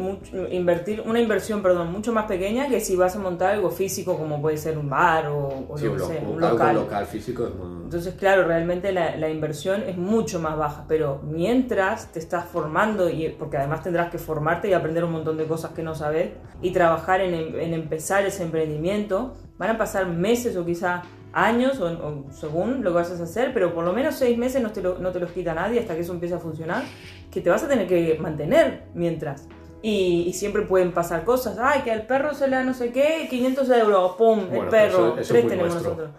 invertir, 0.50 1.02
una 1.06 1.20
inversión, 1.20 1.62
perdón, 1.62 1.92
mucho 1.92 2.12
más 2.12 2.26
pequeña 2.26 2.68
que 2.68 2.80
si 2.80 2.96
vas 2.96 3.16
a 3.16 3.18
montar 3.18 3.54
algo 3.54 3.70
físico 3.70 4.16
como 4.16 4.40
puede 4.40 4.56
ser 4.56 4.78
un 4.78 4.88
bar 4.90 5.26
o, 5.28 5.66
o 5.68 5.78
Sí, 5.78 5.84
yo 5.84 5.90
un, 5.92 5.96
qué 5.96 6.00
lo- 6.02 6.06
sé, 6.08 6.18
un 6.22 6.28
un 6.36 6.44
algo 6.44 6.56
local. 6.58 6.74
local 6.76 7.06
físico 7.06 7.46
es 7.46 7.54
muy... 7.54 7.80
Entonces, 7.84 8.14
claro, 8.14 8.44
realmente 8.44 8.92
la, 8.92 9.16
la 9.16 9.28
inversión 9.28 9.82
es 9.86 9.96
mucho 9.96 10.38
más 10.40 10.56
baja, 10.56 10.84
pero 10.86 11.20
mientras 11.24 12.12
te 12.12 12.18
estás 12.20 12.44
formando, 12.44 13.10
y 13.10 13.28
porque 13.30 13.56
además 13.56 13.82
tendrás 13.82 14.10
que 14.10 14.18
formarte 14.18 14.68
y 14.68 14.72
aprender 14.74 15.02
un 15.04 15.12
montón 15.12 15.36
de 15.36 15.44
cosas 15.46 15.72
que 15.72 15.82
no 15.82 15.94
sabes, 15.96 16.30
y 16.62 16.70
trabajar 16.70 17.20
en, 17.20 17.34
en 17.34 17.74
empezar 17.74 18.24
ese 18.24 18.44
emprendimiento, 18.44 18.79
van 19.58 19.70
a 19.70 19.78
pasar 19.78 20.06
meses 20.06 20.56
o 20.56 20.64
quizá 20.64 21.02
años, 21.32 21.78
o, 21.80 21.86
o 21.86 22.32
según 22.32 22.82
lo 22.82 22.90
que 22.90 22.94
vayas 22.96 23.20
a 23.20 23.24
hacer, 23.24 23.52
pero 23.54 23.72
por 23.74 23.84
lo 23.84 23.92
menos 23.92 24.16
seis 24.16 24.36
meses 24.36 24.60
no 24.62 24.70
te, 24.72 24.82
lo- 24.82 24.98
no 24.98 25.12
te 25.12 25.20
los 25.20 25.30
quita 25.30 25.54
nadie 25.54 25.78
hasta 25.80 25.94
que 25.94 26.00
eso 26.00 26.12
empiece 26.12 26.34
a 26.34 26.38
funcionar, 26.38 26.82
que 27.30 27.40
te 27.40 27.50
vas 27.50 27.62
a 27.62 27.68
tener 27.68 27.86
que 27.86 28.18
mantener 28.20 28.84
mientras. 28.94 29.46
Y, 29.82 30.24
y 30.28 30.32
siempre 30.34 30.62
pueden 30.62 30.92
pasar 30.92 31.24
cosas, 31.24 31.56
ay, 31.58 31.80
que 31.82 31.90
al 31.90 32.02
perro 32.06 32.34
se 32.34 32.48
le 32.48 32.56
da 32.56 32.64
no 32.64 32.74
sé 32.74 32.90
qué, 32.92 33.26
500 33.30 33.70
euros, 33.70 34.12
pum, 34.16 34.40
el 34.40 34.46
Bueno, 34.48 34.66
pero 34.70 34.70
perro, 34.70 35.06
eso- 35.06 35.12
eso 35.12 35.20
es 35.20 35.28
tres 35.28 35.48
tenemos 35.48 35.72
nuestro. 35.72 35.90
nosotros. 35.94 36.10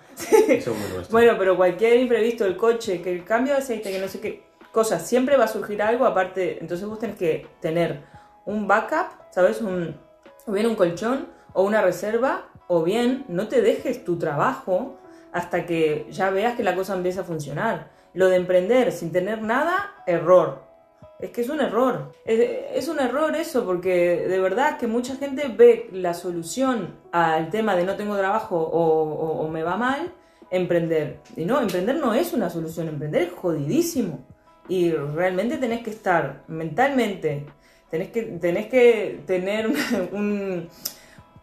Eso 0.49 0.71
es 0.71 0.77
muy 0.79 0.89
nuestro. 0.95 1.11
Bueno, 1.11 1.33
pero 1.37 1.57
cualquier 1.57 1.99
imprevisto, 1.99 2.45
el 2.45 2.55
coche, 2.57 3.01
que 3.01 3.11
el 3.11 3.23
cambio 3.23 3.53
de 3.53 3.59
aceite, 3.59 3.91
que 3.91 3.99
no 3.99 4.07
sé 4.07 4.19
qué, 4.19 4.43
cosas, 4.71 5.05
siempre 5.05 5.35
va 5.37 5.43
a 5.43 5.47
surgir 5.47 5.81
algo 5.81 6.05
aparte. 6.05 6.57
Entonces 6.61 6.87
vos 6.87 6.97
tenés 6.97 7.17
que 7.17 7.45
tener 7.59 8.03
un 8.45 8.67
backup, 8.67 9.11
¿sabes? 9.31 9.61
Un, 9.61 9.95
o 10.47 10.51
bien 10.53 10.65
un 10.65 10.75
colchón 10.75 11.27
o 11.53 11.63
una 11.63 11.81
reserva, 11.81 12.45
o 12.73 12.83
bien 12.83 13.25
no 13.27 13.49
te 13.49 13.61
dejes 13.61 14.05
tu 14.05 14.17
trabajo 14.17 14.97
hasta 15.33 15.65
que 15.65 16.07
ya 16.09 16.29
veas 16.29 16.55
que 16.55 16.63
la 16.63 16.73
cosa 16.73 16.95
empieza 16.95 17.19
a 17.19 17.23
funcionar. 17.25 17.89
Lo 18.13 18.29
de 18.29 18.37
emprender 18.37 18.93
sin 18.93 19.11
tener 19.11 19.41
nada, 19.41 19.91
error. 20.07 20.63
Es 21.19 21.31
que 21.31 21.41
es 21.41 21.49
un 21.49 21.59
error. 21.59 22.13
Es, 22.23 22.87
un 22.87 22.99
error 22.99 23.35
eso, 23.35 23.65
porque 23.65 24.25
de 24.25 24.39
verdad 24.39 24.77
que 24.77 24.87
mucha 24.87 25.17
gente 25.17 25.49
ve 25.49 25.89
la 25.91 26.13
solución 26.13 26.95
al 27.11 27.49
tema 27.49 27.75
de 27.75 27.83
no 27.83 27.97
tengo 27.97 28.15
trabajo 28.17 28.57
o 28.57 29.45
me 29.49 29.63
va 29.63 29.75
mal, 29.75 30.13
emprender. 30.49 31.19
Y 31.35 31.43
no, 31.43 31.59
emprender 31.59 31.97
no 31.97 32.13
es 32.13 32.31
una 32.31 32.49
solución, 32.49 32.87
emprender 32.87 33.23
es 33.23 33.33
jodidísimo. 33.33 34.25
Y 34.69 34.91
realmente 34.91 35.57
tenés 35.57 35.83
que 35.83 35.89
estar 35.89 36.43
mentalmente, 36.47 37.45
tenés 37.89 38.11
que, 38.11 38.21
tenés 38.23 38.67
que 38.67 39.19
tener 39.27 39.67
un- 40.13 40.69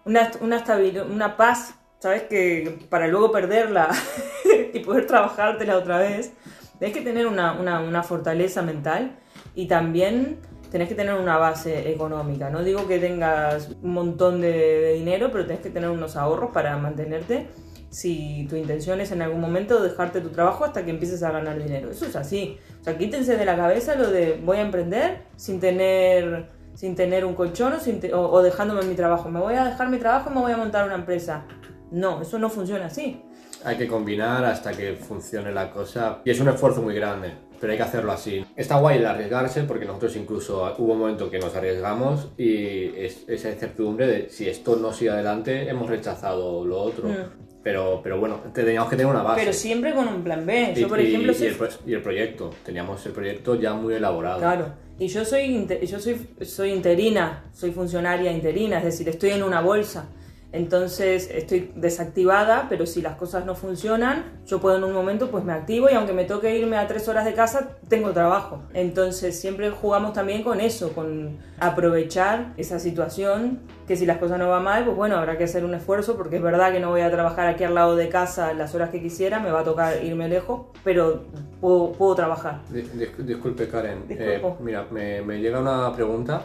una, 0.08 0.30
una, 0.40 0.64
estabil- 0.64 1.04
una 1.08 1.36
paz, 1.36 1.74
¿sabes? 2.00 2.22
Que 2.24 2.78
para 2.90 3.06
luego 3.06 3.30
perderla 3.30 3.90
y 4.74 4.78
poder 4.80 5.06
trabajártela 5.06 5.76
otra 5.76 5.98
vez, 5.98 6.32
tenés 6.78 6.94
que 6.96 7.02
tener 7.02 7.26
una, 7.26 7.52
una, 7.52 7.80
una 7.80 8.02
fortaleza 8.02 8.62
mental 8.62 9.18
y 9.54 9.66
también 9.68 10.38
tenés 10.70 10.88
que 10.88 10.94
tener 10.94 11.14
una 11.14 11.38
base 11.38 11.90
económica. 11.90 12.50
No 12.50 12.62
digo 12.62 12.86
que 12.88 12.98
tengas 12.98 13.70
un 13.82 13.92
montón 13.94 14.40
de, 14.40 14.52
de 14.52 14.92
dinero, 14.94 15.30
pero 15.32 15.46
tenés 15.46 15.62
que 15.62 15.70
tener 15.70 15.90
unos 15.90 16.16
ahorros 16.16 16.50
para 16.52 16.76
mantenerte 16.76 17.46
si 17.90 18.46
tu 18.50 18.56
intención 18.56 19.00
es 19.00 19.12
en 19.12 19.22
algún 19.22 19.40
momento 19.40 19.82
dejarte 19.82 20.20
tu 20.20 20.28
trabajo 20.28 20.66
hasta 20.66 20.84
que 20.84 20.90
empieces 20.90 21.22
a 21.22 21.30
ganar 21.30 21.58
dinero. 21.62 21.90
Eso 21.90 22.04
es 22.04 22.16
así. 22.16 22.58
O 22.80 22.84
sea, 22.84 22.98
quítense 22.98 23.36
de 23.38 23.44
la 23.46 23.56
cabeza 23.56 23.94
lo 23.94 24.10
de 24.10 24.38
voy 24.44 24.58
a 24.58 24.60
emprender 24.60 25.22
sin 25.36 25.58
tener, 25.58 26.50
sin 26.78 26.94
tener 26.94 27.24
un 27.24 27.34
colchón 27.34 27.72
o, 27.72 27.80
sin 27.80 27.98
te- 27.98 28.14
o- 28.14 28.30
o 28.30 28.40
dejándome 28.40 28.82
mi 28.82 28.94
trabajo. 28.94 29.28
Me 29.28 29.40
voy 29.40 29.54
a 29.54 29.64
dejar 29.64 29.88
mi 29.88 29.98
trabajo 29.98 30.30
y 30.30 30.34
me 30.34 30.40
voy 30.40 30.52
a 30.52 30.56
montar 30.56 30.84
una 30.86 30.94
empresa. 30.94 31.44
No, 31.90 32.22
eso 32.22 32.38
no 32.38 32.48
funciona 32.48 32.86
así. 32.86 33.20
Hay 33.64 33.76
que 33.76 33.88
combinar 33.88 34.44
hasta 34.44 34.70
que 34.72 34.92
funcione 34.94 35.50
la 35.52 35.72
cosa. 35.72 36.18
Y 36.24 36.30
es 36.30 36.38
un 36.38 36.48
esfuerzo 36.48 36.80
muy 36.80 36.94
grande, 36.94 37.32
pero 37.60 37.72
hay 37.72 37.78
que 37.78 37.82
hacerlo 37.82 38.12
así. 38.12 38.46
Está 38.54 38.78
guay 38.78 38.98
el 38.98 39.06
arriesgarse 39.06 39.64
porque 39.64 39.86
nosotros 39.86 40.14
incluso 40.14 40.72
hubo 40.78 40.92
un 40.92 41.00
momento 41.00 41.28
que 41.28 41.40
nos 41.40 41.56
arriesgamos 41.56 42.28
y 42.36 42.84
es, 42.96 43.24
esa 43.28 43.50
incertidumbre 43.50 44.06
de 44.06 44.28
si 44.30 44.48
esto 44.48 44.76
no 44.76 44.92
sigue 44.92 45.10
adelante, 45.10 45.68
hemos 45.68 45.88
rechazado 45.88 46.64
lo 46.64 46.78
otro. 46.80 47.08
Mm. 47.08 47.47
Pero, 47.62 48.00
pero 48.02 48.18
bueno, 48.18 48.40
teníamos 48.54 48.88
que 48.88 48.96
tener 48.96 49.10
una 49.10 49.22
base. 49.22 49.40
Pero 49.40 49.52
siempre 49.52 49.92
con 49.94 50.08
un 50.08 50.22
plan 50.22 50.46
B. 50.46 50.72
Y- 50.76 50.80
Yo, 50.80 50.88
por 50.88 51.00
y- 51.00 51.08
ejemplo, 51.08 51.32
y, 51.32 51.34
soy 51.34 51.48
el, 51.48 51.54
pro- 51.56 51.68
y 51.86 51.92
el 51.94 52.02
proyecto. 52.02 52.50
Teníamos 52.64 53.04
el 53.06 53.12
proyecto 53.12 53.54
ya 53.56 53.74
muy 53.74 53.94
elaborado. 53.94 54.38
Claro. 54.38 54.72
Y 54.98 55.08
yo 55.08 55.24
soy 55.24 55.66
yo 55.86 55.98
soy, 56.00 56.28
soy 56.42 56.70
interina, 56.72 57.44
soy 57.52 57.70
funcionaria 57.72 58.32
interina, 58.32 58.78
es 58.78 58.84
decir, 58.84 59.08
estoy 59.08 59.30
en 59.30 59.42
una 59.42 59.60
bolsa. 59.60 60.08
Entonces 60.50 61.28
estoy 61.32 61.72
desactivada, 61.76 62.66
pero 62.68 62.86
si 62.86 63.02
las 63.02 63.16
cosas 63.16 63.44
no 63.44 63.54
funcionan, 63.54 64.24
yo 64.46 64.60
puedo 64.60 64.78
en 64.78 64.84
un 64.84 64.92
momento 64.94 65.30
pues 65.30 65.44
me 65.44 65.52
activo 65.52 65.90
y 65.90 65.94
aunque 65.94 66.14
me 66.14 66.24
toque 66.24 66.56
irme 66.58 66.76
a 66.78 66.86
tres 66.86 67.06
horas 67.08 67.24
de 67.26 67.34
casa, 67.34 67.76
tengo 67.88 68.12
trabajo. 68.12 68.62
Entonces 68.72 69.38
siempre 69.38 69.70
jugamos 69.70 70.14
también 70.14 70.42
con 70.42 70.60
eso, 70.60 70.92
con 70.94 71.36
aprovechar 71.60 72.54
esa 72.56 72.78
situación, 72.78 73.60
que 73.86 73.96
si 73.96 74.06
las 74.06 74.18
cosas 74.18 74.38
no 74.38 74.48
van 74.48 74.64
mal, 74.64 74.84
pues 74.84 74.96
bueno, 74.96 75.16
habrá 75.16 75.36
que 75.36 75.44
hacer 75.44 75.64
un 75.64 75.74
esfuerzo 75.74 76.16
porque 76.16 76.36
es 76.36 76.42
verdad 76.42 76.72
que 76.72 76.80
no 76.80 76.90
voy 76.90 77.02
a 77.02 77.10
trabajar 77.10 77.46
aquí 77.48 77.64
al 77.64 77.74
lado 77.74 77.94
de 77.96 78.08
casa 78.08 78.52
las 78.54 78.74
horas 78.74 78.90
que 78.90 79.00
quisiera, 79.02 79.40
me 79.40 79.50
va 79.50 79.60
a 79.60 79.64
tocar 79.64 80.02
irme 80.02 80.28
lejos, 80.28 80.62
pero 80.82 81.24
puedo, 81.60 81.92
puedo 81.92 82.14
trabajar. 82.14 82.60
Di- 82.70 82.82
dis- 82.82 83.16
disculpe, 83.18 83.68
Karen. 83.68 84.04
Eh, 84.08 84.42
mira, 84.60 84.86
me, 84.90 85.20
me 85.22 85.40
llega 85.40 85.60
una 85.60 85.92
pregunta 85.94 86.42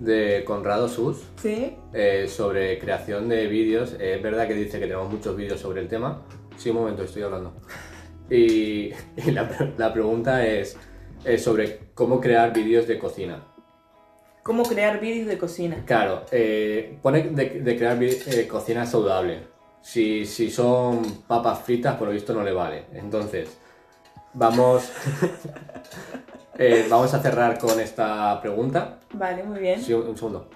de 0.00 0.42
Conrado 0.44 0.88
Sus 0.88 1.24
¿Sí? 1.36 1.76
eh, 1.92 2.26
sobre 2.28 2.78
creación 2.78 3.28
de 3.28 3.46
vídeos. 3.46 3.94
Eh, 4.00 4.14
es 4.16 4.22
verdad 4.22 4.46
que 4.48 4.54
dice 4.54 4.78
que 4.78 4.86
tenemos 4.86 5.10
muchos 5.10 5.36
vídeos 5.36 5.60
sobre 5.60 5.80
el 5.80 5.88
tema. 5.88 6.22
Sí, 6.56 6.70
un 6.70 6.76
momento, 6.76 7.02
estoy 7.04 7.22
hablando. 7.22 7.52
Y, 8.30 8.90
y 9.16 9.30
la, 9.32 9.48
pre- 9.48 9.72
la 9.76 9.92
pregunta 9.92 10.46
es 10.46 10.76
sobre 11.38 11.80
cómo 11.94 12.20
crear 12.20 12.52
vídeos 12.52 12.86
de 12.86 12.98
cocina. 12.98 13.44
¿Cómo 14.42 14.62
crear 14.64 15.00
vídeos 15.00 15.26
de 15.26 15.38
cocina? 15.38 15.82
Claro, 15.86 16.24
eh, 16.30 16.98
pone 17.00 17.22
de, 17.30 17.60
de 17.62 17.76
crear 17.78 17.98
cocina 18.46 18.84
saludable. 18.84 19.38
Si, 19.80 20.26
si 20.26 20.50
son 20.50 21.02
papas 21.26 21.60
fritas, 21.60 21.96
por 21.96 22.08
lo 22.08 22.12
visto 22.14 22.34
no 22.34 22.42
le 22.42 22.52
vale. 22.52 22.84
Entonces, 22.92 23.56
vamos, 24.34 24.90
eh, 26.58 26.86
vamos 26.90 27.12
a 27.14 27.20
cerrar 27.20 27.58
con 27.58 27.78
esta 27.80 28.40
pregunta. 28.40 28.98
Vale, 29.12 29.42
muy 29.42 29.58
bien. 29.60 29.80
Sí, 29.82 29.92
un, 29.92 30.08
un 30.08 30.16
segundo. 30.16 30.48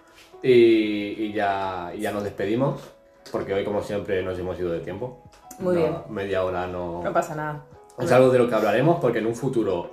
Y, 0.42 0.50
y 0.50 1.32
ya, 1.32 1.92
y 1.96 2.00
ya 2.00 2.12
nos 2.12 2.24
despedimos, 2.24 2.80
porque 3.32 3.52
hoy, 3.54 3.64
como 3.64 3.82
siempre, 3.82 4.22
nos 4.22 4.38
hemos 4.38 4.58
ido 4.58 4.70
de 4.70 4.80
tiempo. 4.80 5.22
Muy 5.58 5.74
No, 5.74 5.80
bien. 5.80 5.94
Media 6.10 6.44
hora 6.44 6.66
no... 6.66 7.02
No 7.02 7.12
pasa 7.12 7.34
nada. 7.34 7.64
Es 7.98 8.12
algo 8.12 8.30
de 8.30 8.38
lo 8.38 8.48
que 8.48 8.54
hablaremos, 8.54 9.00
porque 9.00 9.18
en 9.18 9.26
un 9.26 9.34
futuro, 9.34 9.90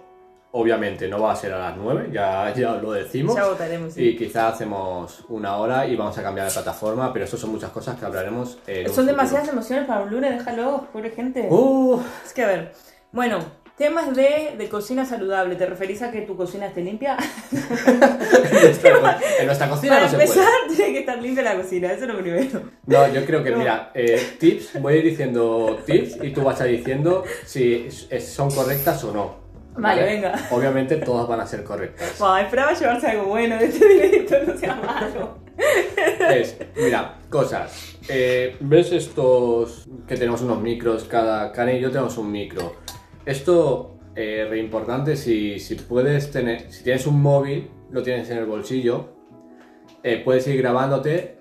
obviamente, 0.52 1.08
no 1.08 1.20
va 1.20 1.32
a 1.32 1.36
ser 1.36 1.52
a 1.54 1.58
las 1.58 1.78
9, 1.78 2.10
ya, 2.14 2.54
ya 2.54 2.76
lo 2.76 2.92
decimos. 2.92 3.36
Ya 3.36 3.48
votaremos. 3.48 3.94
sí. 3.94 4.10
Y 4.10 4.16
quizá 4.16 4.50
hacemos 4.50 5.26
una 5.30 5.58
hora 5.58 5.88
y 5.88 5.96
vamos 5.96 6.16
a 6.20 6.22
cambiar 6.22 6.46
de 6.48 6.54
plataforma, 6.54 7.12
pero 7.12 7.26
eso 7.26 7.36
son 7.36 7.52
muchas 7.52 7.72
cosas 7.72 7.98
que 8.00 8.06
hablaremos 8.06 8.60
en 8.68 8.94
Son 8.94 9.08
demasiadas 9.08 9.48
emociones 9.50 9.86
para 9.88 10.02
un 10.02 10.12
lunes, 10.12 10.38
déjalo, 10.38 10.86
pobre 10.94 11.10
gente. 11.10 11.48
¡Uh! 11.50 12.00
Es 12.24 12.32
que 12.32 12.44
a 12.44 12.48
ver, 12.48 12.72
bueno, 13.12 13.40
Temas 13.78 14.16
de, 14.16 14.56
de 14.58 14.70
cocina 14.70 15.04
saludable. 15.06 15.56
¿Te 15.58 15.66
referís 15.66 16.02
a 16.02 16.10
que 16.10 16.22
tu 16.22 16.38
cocina 16.38 16.68
esté 16.68 16.82
limpia? 16.82 17.18
en 17.52 19.46
nuestra 19.48 19.70
cocina 19.70 19.96
Para 19.96 20.04
no 20.06 20.10
se 20.10 20.16
empezar, 20.16 20.48
puede. 20.66 20.76
tiene 20.78 20.94
que 20.94 21.00
estar 21.00 21.22
limpia 21.22 21.44
la 21.44 21.56
cocina, 21.58 21.92
eso 21.92 22.06
es 22.06 22.10
lo 22.14 22.18
primero. 22.20 22.62
No, 22.86 23.08
yo 23.14 23.26
creo 23.26 23.44
que, 23.44 23.52
No. 23.52 23.58
mira, 23.58 23.92
eh, 23.94 24.36
tips, 24.40 24.80
voy 24.82 24.94
a 24.94 24.98
ir 24.98 25.04
diciendo 25.04 25.80
tips 25.86 26.24
y 26.24 26.32
tú 26.32 26.44
vas 26.44 26.62
a 26.62 26.68
ir 26.70 26.78
diciendo 26.78 27.24
si 27.46 27.90
son 27.92 28.50
correctas 28.50 29.04
o 29.04 29.12
no. 29.12 29.44
Vale, 29.78 30.04
venga. 30.04 30.34
Obviamente 30.52 30.96
todas 30.96 31.28
van 31.28 31.42
a 31.42 31.46
ser 31.46 31.66
correctas. 31.66 32.18
Buah, 32.18 32.44
esperaba 32.44 32.72
llevarse 32.74 33.08
algo 33.08 33.26
bueno 33.26 33.58
de 33.58 33.66
este 33.66 33.86
directo, 33.90 34.36
no 34.48 34.58
sea 34.58 34.76
malo. 34.76 35.38
Es, 36.30 36.56
mira, 36.78 37.18
cosas. 37.30 37.98
Eh, 38.08 38.56
¿Ves 38.62 38.94
estos 38.94 39.86
que 40.08 40.16
tenemos 40.16 40.42
unos 40.42 40.62
micros? 40.62 41.04
Cada 41.04 41.52
Karen 41.52 41.76
y 41.76 41.82
yo 41.82 41.90
tenemos 41.92 42.18
un 42.18 42.32
micro. 42.32 42.78
Esto, 43.26 43.98
eh, 44.16 44.46
re 44.50 44.60
importante, 44.60 45.16
si, 45.16 45.60
si 45.60 45.76
puedes 45.76 46.32
tener, 46.32 46.72
si 46.72 46.84
tienes 46.84 47.08
un 47.08 47.22
móvil, 47.22 47.70
lo 47.92 48.04
tienes 48.04 48.30
en 48.30 48.38
el 48.38 48.46
bolsillo, 48.46 49.10
eh, 50.04 50.22
puedes 50.24 50.48
ir 50.48 50.58
grabándote 50.58 51.38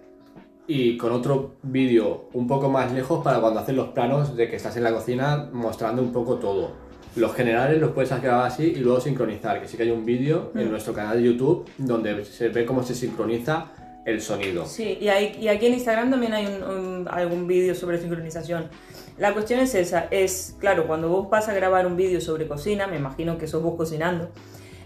y 0.66 0.96
con 0.96 1.12
otro 1.12 1.56
vídeo 1.62 2.30
un 2.32 2.46
poco 2.46 2.70
más 2.70 2.90
lejos 2.92 3.22
para 3.22 3.40
cuando 3.40 3.60
haces 3.60 3.74
los 3.74 3.88
planos 3.88 4.34
de 4.34 4.48
que 4.48 4.56
estás 4.56 4.76
en 4.78 4.84
la 4.84 4.92
cocina 4.92 5.50
mostrando 5.52 6.00
un 6.00 6.12
poco 6.12 6.36
todo. 6.36 6.72
Los 7.16 7.34
generales 7.34 7.80
los 7.80 7.90
puedes 7.92 8.10
grabar 8.22 8.46
así 8.46 8.64
y 8.74 8.76
luego 8.76 9.00
sincronizar, 9.00 9.60
que 9.60 9.68
sí 9.68 9.76
que 9.76 9.84
hay 9.84 9.90
un 9.90 10.04
vídeo 10.04 10.50
en 10.56 10.70
nuestro 10.70 10.94
canal 10.94 11.18
de 11.18 11.24
YouTube 11.24 11.68
donde 11.78 12.24
se 12.24 12.48
ve 12.48 12.64
cómo 12.64 12.82
se 12.82 12.94
sincroniza 12.94 13.66
el 14.06 14.20
sonido. 14.20 14.64
Sí, 14.66 14.98
y, 15.00 15.08
hay- 15.08 15.36
y 15.40 15.48
aquí 15.48 15.66
en 15.66 15.74
Instagram 15.74 16.10
también 16.10 16.32
hay 16.32 16.46
un- 16.46 16.62
un- 16.62 17.08
algún 17.08 17.46
vídeo 17.46 17.74
sobre 17.74 17.98
sincronización. 17.98 18.68
La 19.16 19.32
cuestión 19.32 19.60
es 19.60 19.76
esa, 19.76 20.08
es, 20.10 20.56
claro, 20.58 20.88
cuando 20.88 21.08
vos 21.08 21.30
vas 21.30 21.48
a 21.48 21.54
grabar 21.54 21.86
un 21.86 21.96
vídeo 21.96 22.20
sobre 22.20 22.48
cocina, 22.48 22.88
me 22.88 22.96
imagino 22.96 23.38
que 23.38 23.46
sos 23.46 23.62
vos 23.62 23.76
cocinando, 23.76 24.30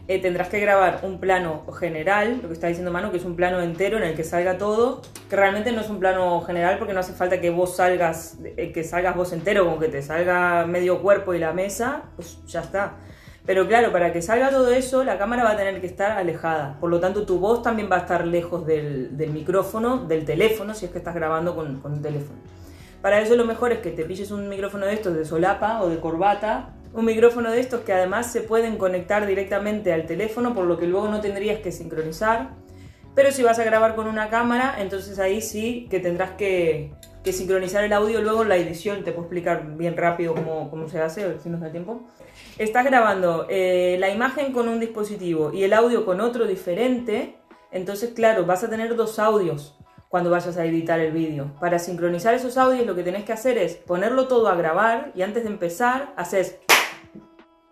eh, 0.07 0.21
tendrás 0.21 0.51
que 0.51 0.61
grabar 0.61 1.01
un 1.03 1.19
plano 1.19 1.65
general, 1.73 2.41
lo 2.43 2.49
que 2.49 2.53
está 2.53 2.67
diciendo 2.67 2.93
Manu, 2.93 3.11
que 3.11 3.17
es 3.17 3.25
un 3.25 3.37
plano 3.37 3.63
entero 3.63 3.97
en 3.97 4.03
el 4.05 4.15
que 4.15 4.25
salga 4.25 4.59
todo, 4.59 5.01
que 5.31 5.37
realmente 5.37 5.73
no 5.73 5.81
es 5.81 5.89
un 5.89 5.99
plano 5.99 6.43
general 6.43 6.77
porque 6.77 6.93
no 6.93 7.01
hace 7.01 7.15
falta 7.15 7.41
que 7.41 7.49
vos 7.49 7.77
salgas, 7.77 8.37
eh, 8.45 8.71
que 8.71 8.85
salgas 8.85 9.17
vos 9.17 9.33
entero, 9.33 9.65
como 9.65 9.79
que 9.79 9.89
te 9.89 10.03
salga 10.03 10.67
medio 10.67 11.01
cuerpo 11.01 11.33
y 11.33 11.39
la 11.39 11.55
mesa, 11.55 12.03
pues 12.17 12.39
ya 12.47 12.61
está. 12.61 12.97
Pero 13.47 13.67
claro, 13.67 13.93
para 13.93 14.13
que 14.13 14.21
salga 14.21 14.51
todo 14.51 14.71
eso, 14.73 15.05
la 15.05 15.17
cámara 15.17 15.43
va 15.43 15.53
a 15.53 15.57
tener 15.57 15.81
que 15.81 15.87
estar 15.87 16.13
alejada. 16.13 16.77
Por 16.81 16.91
lo 16.91 17.01
tanto, 17.01 17.25
tu 17.25 17.39
voz 17.39 17.63
también 17.63 17.89
va 17.91 17.97
a 17.97 18.01
estar 18.01 18.27
lejos 18.27 18.67
del, 18.67 19.11
micrófono, 19.33 20.05
del 20.05 20.27
teléfono, 20.27 20.75
si 20.75 20.85
es 20.85 20.91
que 20.91 20.99
estás 20.99 21.15
grabando 21.15 21.57
con 21.57 21.81
un 21.83 22.03
teléfono. 22.03 22.39
Para 23.03 23.21
eso 23.21 23.37
lo 23.37 23.45
mejor 23.45 23.73
es 23.73 23.79
que 23.79 23.91
te 23.91 24.05
pilles 24.05 24.31
un 24.31 24.49
micrófono 24.49 24.87
de 24.87 24.95
estos 24.95 25.15
de 25.15 25.25
solapa 25.25 25.83
o 25.83 25.89
de 25.89 26.01
corbata. 26.01 26.75
Un 26.93 27.05
micrófono 27.05 27.51
de 27.51 27.61
estos 27.61 27.83
que 27.83 27.93
además 27.93 28.33
se 28.33 28.41
pueden 28.41 28.77
conectar 28.77 29.27
directamente 29.27 29.93
al 29.93 30.07
teléfono, 30.07 30.55
por 30.55 30.65
lo 30.65 30.79
que 30.79 30.87
luego 30.87 31.09
no 31.09 31.21
tendrías 31.21 31.61
que 31.61 31.71
sincronizar. 31.71 32.51
Pero 33.15 33.31
si 33.31 33.43
vas 33.43 33.59
a 33.59 33.65
grabar 33.65 33.95
con 33.95 34.07
una 34.07 34.31
cámara, 34.31 34.77
entonces 34.79 35.19
ahí 35.19 35.41
sí 35.41 35.87
que 35.91 36.01
tendrás 36.01 36.33
que, 36.33 36.93
que 37.23 37.33
sincronizar 37.33 37.85
el 37.85 37.93
audio 37.93 38.21
luego 38.21 38.43
la 38.45 38.57
edición. 38.57 39.05
Te 39.05 39.13
puedo 39.13 39.25
explicar 39.25 39.77
bien 39.77 39.97
rápido 39.97 40.35
cómo, 40.35 40.71
cómo 40.71 40.89
se 40.89 41.01
hace, 41.01 41.39
si 41.41 41.49
nos 41.51 41.61
da 41.61 41.71
tiempo. 41.71 42.03
Estás 42.59 42.85
grabando 42.85 43.47
eh, 43.49 43.97
la 44.01 44.11
imagen 44.11 44.53
con 44.53 44.69
un 44.69 44.81
dispositivo 44.81 45.53
y 45.53 45.63
el 45.63 45.73
audio 45.73 46.05
con 46.05 46.21
otro 46.21 46.47
diferente. 46.47 47.37
Entonces, 47.71 48.11
claro, 48.15 48.47
vas 48.47 48.65
a 48.65 48.71
tener 48.71 48.97
dos 48.97 49.19
audios 49.19 49.78
cuando 50.09 50.31
vayas 50.31 50.57
a 50.57 50.65
editar 50.65 50.99
el 51.01 51.13
vídeo. 51.13 51.53
Para 51.61 51.79
sincronizar 51.79 52.35
esos 52.35 52.57
audios 52.57 52.87
lo 52.87 52.95
que 52.95 53.03
tenés 53.03 53.25
que 53.25 53.33
hacer 53.33 53.59
es 53.59 53.75
ponerlo 53.75 54.27
todo 54.27 54.49
a 54.49 54.55
grabar 54.55 55.13
y 55.15 55.23
antes 55.23 55.45
de 55.45 55.51
empezar 55.51 56.13
haces... 56.17 56.59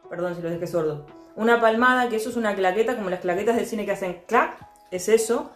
Perdón 0.08 0.36
si 0.36 0.42
lo 0.42 0.50
dejé 0.50 0.66
sordo. 0.66 1.06
Una 1.34 1.60
palmada, 1.60 2.08
que 2.08 2.16
eso 2.16 2.30
es 2.30 2.36
una 2.36 2.54
claqueta, 2.54 2.96
como 2.96 3.10
las 3.10 3.20
claquetas 3.20 3.56
del 3.56 3.66
cine 3.66 3.84
que 3.84 3.92
hacen 3.92 4.22
clac, 4.26 4.56
es 4.90 5.08
eso. 5.08 5.50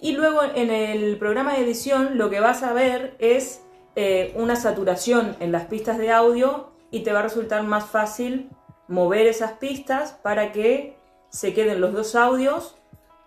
Y 0.00 0.12
luego 0.12 0.40
en 0.42 0.70
el 0.70 1.18
programa 1.18 1.54
de 1.54 1.62
edición 1.62 2.16
lo 2.16 2.30
que 2.30 2.40
vas 2.40 2.62
a 2.62 2.72
ver 2.72 3.16
es 3.18 3.62
eh, 3.96 4.32
una 4.36 4.56
saturación 4.56 5.36
en 5.40 5.52
las 5.52 5.66
pistas 5.66 5.98
de 5.98 6.10
audio 6.10 6.70
y 6.90 7.00
te 7.00 7.12
va 7.12 7.18
a 7.18 7.22
resultar 7.22 7.62
más 7.64 7.84
fácil 7.84 8.48
mover 8.88 9.26
esas 9.26 9.52
pistas 9.52 10.12
para 10.22 10.52
que 10.52 10.96
se 11.28 11.52
queden 11.52 11.80
los 11.80 11.92
dos 11.92 12.14
audios 12.14 12.79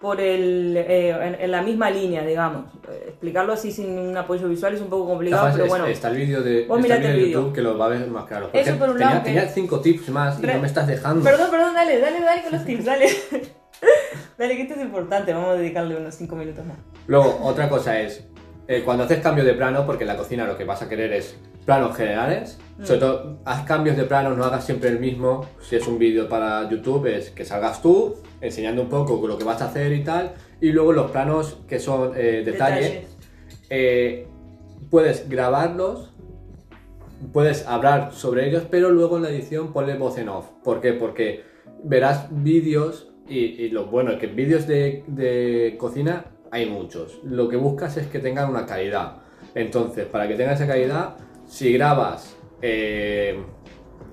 por 0.04 0.20
el, 0.20 0.76
eh, 0.76 1.12
en, 1.12 1.36
en 1.40 1.50
la 1.52 1.62
misma 1.62 1.90
línea, 1.90 2.26
digamos. 2.26 2.66
Eh, 2.92 3.06
explicarlo 3.08 3.54
así 3.54 3.72
sin 3.72 3.98
un 3.98 4.18
apoyo 4.18 4.50
visual 4.50 4.74
es 4.74 4.82
un 4.82 4.90
poco 4.90 5.08
complicado, 5.08 5.50
pero 5.54 5.66
bueno. 5.68 5.86
está 5.88 6.10
el 6.10 6.18
vídeo 6.18 6.44
de, 6.44 6.66
Vos 6.68 6.82
está 6.82 6.96
el 6.98 7.02
vídeo 7.04 7.16
de. 7.16 7.32
YouTube 7.32 7.54
que 7.54 7.62
lo 7.62 7.78
va 7.78 7.86
a 7.86 7.88
ver 7.88 8.06
más 8.08 8.26
claro. 8.26 8.50
Eso 8.52 8.72
Porque 8.72 8.80
por 8.80 8.90
un 8.90 8.98
tenía, 8.98 9.10
lado 9.14 9.24
tenía 9.24 9.48
cinco 9.48 9.80
tips 9.80 10.10
más 10.10 10.38
y 10.40 10.46
Re- 10.46 10.56
no 10.56 10.60
me 10.60 10.68
estás 10.68 10.88
dejando. 10.88 11.24
Perdón, 11.24 11.50
perdón, 11.50 11.74
dale, 11.74 12.00
dale, 12.02 12.20
dale 12.20 12.42
con 12.44 12.52
los 12.52 12.66
tips, 12.66 12.84
dale. 12.84 13.08
dale, 14.38 14.56
que 14.58 14.62
esto 14.64 14.74
es 14.76 14.82
importante, 14.82 15.34
vamos 15.34 15.50
a 15.52 15.54
dedicarle 15.54 15.96
unos 15.96 16.16
5 16.16 16.36
minutos 16.36 16.66
más. 16.66 16.78
Luego, 17.08 17.40
otra 17.44 17.70
cosa 17.70 18.00
es, 18.02 18.26
eh, 18.68 18.82
cuando 18.84 19.06
haces 19.06 19.20
cambio 19.20 19.44
de 19.46 19.54
plano, 19.54 19.86
porque 19.86 20.04
en 20.04 20.10
la 20.10 20.18
cocina 20.18 20.46
lo 20.46 20.58
que 20.58 20.66
vas 20.66 20.82
a 20.82 20.90
querer 20.90 21.14
es 21.14 21.36
planos 21.66 21.96
generales, 21.96 22.60
Mm. 22.78 22.86
sobre 22.86 23.00
todo, 23.02 23.38
haz 23.46 23.62
cambios 23.66 23.96
de 23.96 24.04
plano, 24.06 24.32
no 24.36 24.44
hagas 24.46 24.66
siempre 24.66 24.90
el 24.90 25.00
mismo. 25.00 25.46
Si 25.62 25.76
es 25.76 25.88
un 25.88 26.00
vídeo 26.00 26.28
para 26.28 26.68
YouTube, 26.70 27.06
es 27.06 27.30
que 27.30 27.46
salgas 27.46 27.82
tú, 27.84 28.16
enseñando 28.44 28.84
un 28.84 28.90
poco 28.90 29.26
lo 29.28 29.38
que 29.38 29.44
vas 29.44 29.62
a 29.62 29.66
hacer 29.66 29.92
y 29.94 30.04
tal, 30.04 30.34
y 30.62 30.72
luego 30.72 30.94
los 30.94 31.10
planos 31.12 31.58
que 31.68 31.80
son 31.80 32.12
eh, 32.16 32.44
detalle, 32.46 32.82
Detalles. 32.82 33.18
eh, 33.70 34.28
puedes 34.92 35.28
grabarlos, 35.28 36.14
puedes 37.32 37.66
hablar 37.66 38.12
sobre 38.14 38.48
ellos, 38.48 38.64
pero 38.70 38.92
luego 38.92 39.18
en 39.18 39.24
la 39.24 39.30
edición 39.30 39.74
ponle 39.74 39.98
voz 39.98 40.18
en 40.18 40.30
off. 40.30 40.46
¿Por 40.64 40.82
qué? 40.82 40.94
Porque 40.94 41.44
verás 41.84 42.28
vídeos 42.30 43.10
y, 43.28 43.40
y 43.40 43.70
lo 43.70 43.86
bueno 43.88 44.12
es 44.12 44.20
que 44.20 44.28
vídeos 44.28 44.68
de, 44.68 45.04
de 45.08 45.76
cocina 45.80 46.26
hay 46.52 46.70
muchos. 46.70 47.20
Lo 47.24 47.48
que 47.50 47.56
buscas 47.58 47.98
es 47.98 48.08
que 48.08 48.20
tengan 48.20 48.50
una 48.50 48.66
calidad. 48.66 49.24
Entonces, 49.56 50.06
para 50.06 50.28
que 50.28 50.36
tenga 50.36 50.54
esa 50.54 50.68
calidad, 50.68 51.16
si 51.48 51.74
grabas 51.74 52.36
eh, 52.62 53.42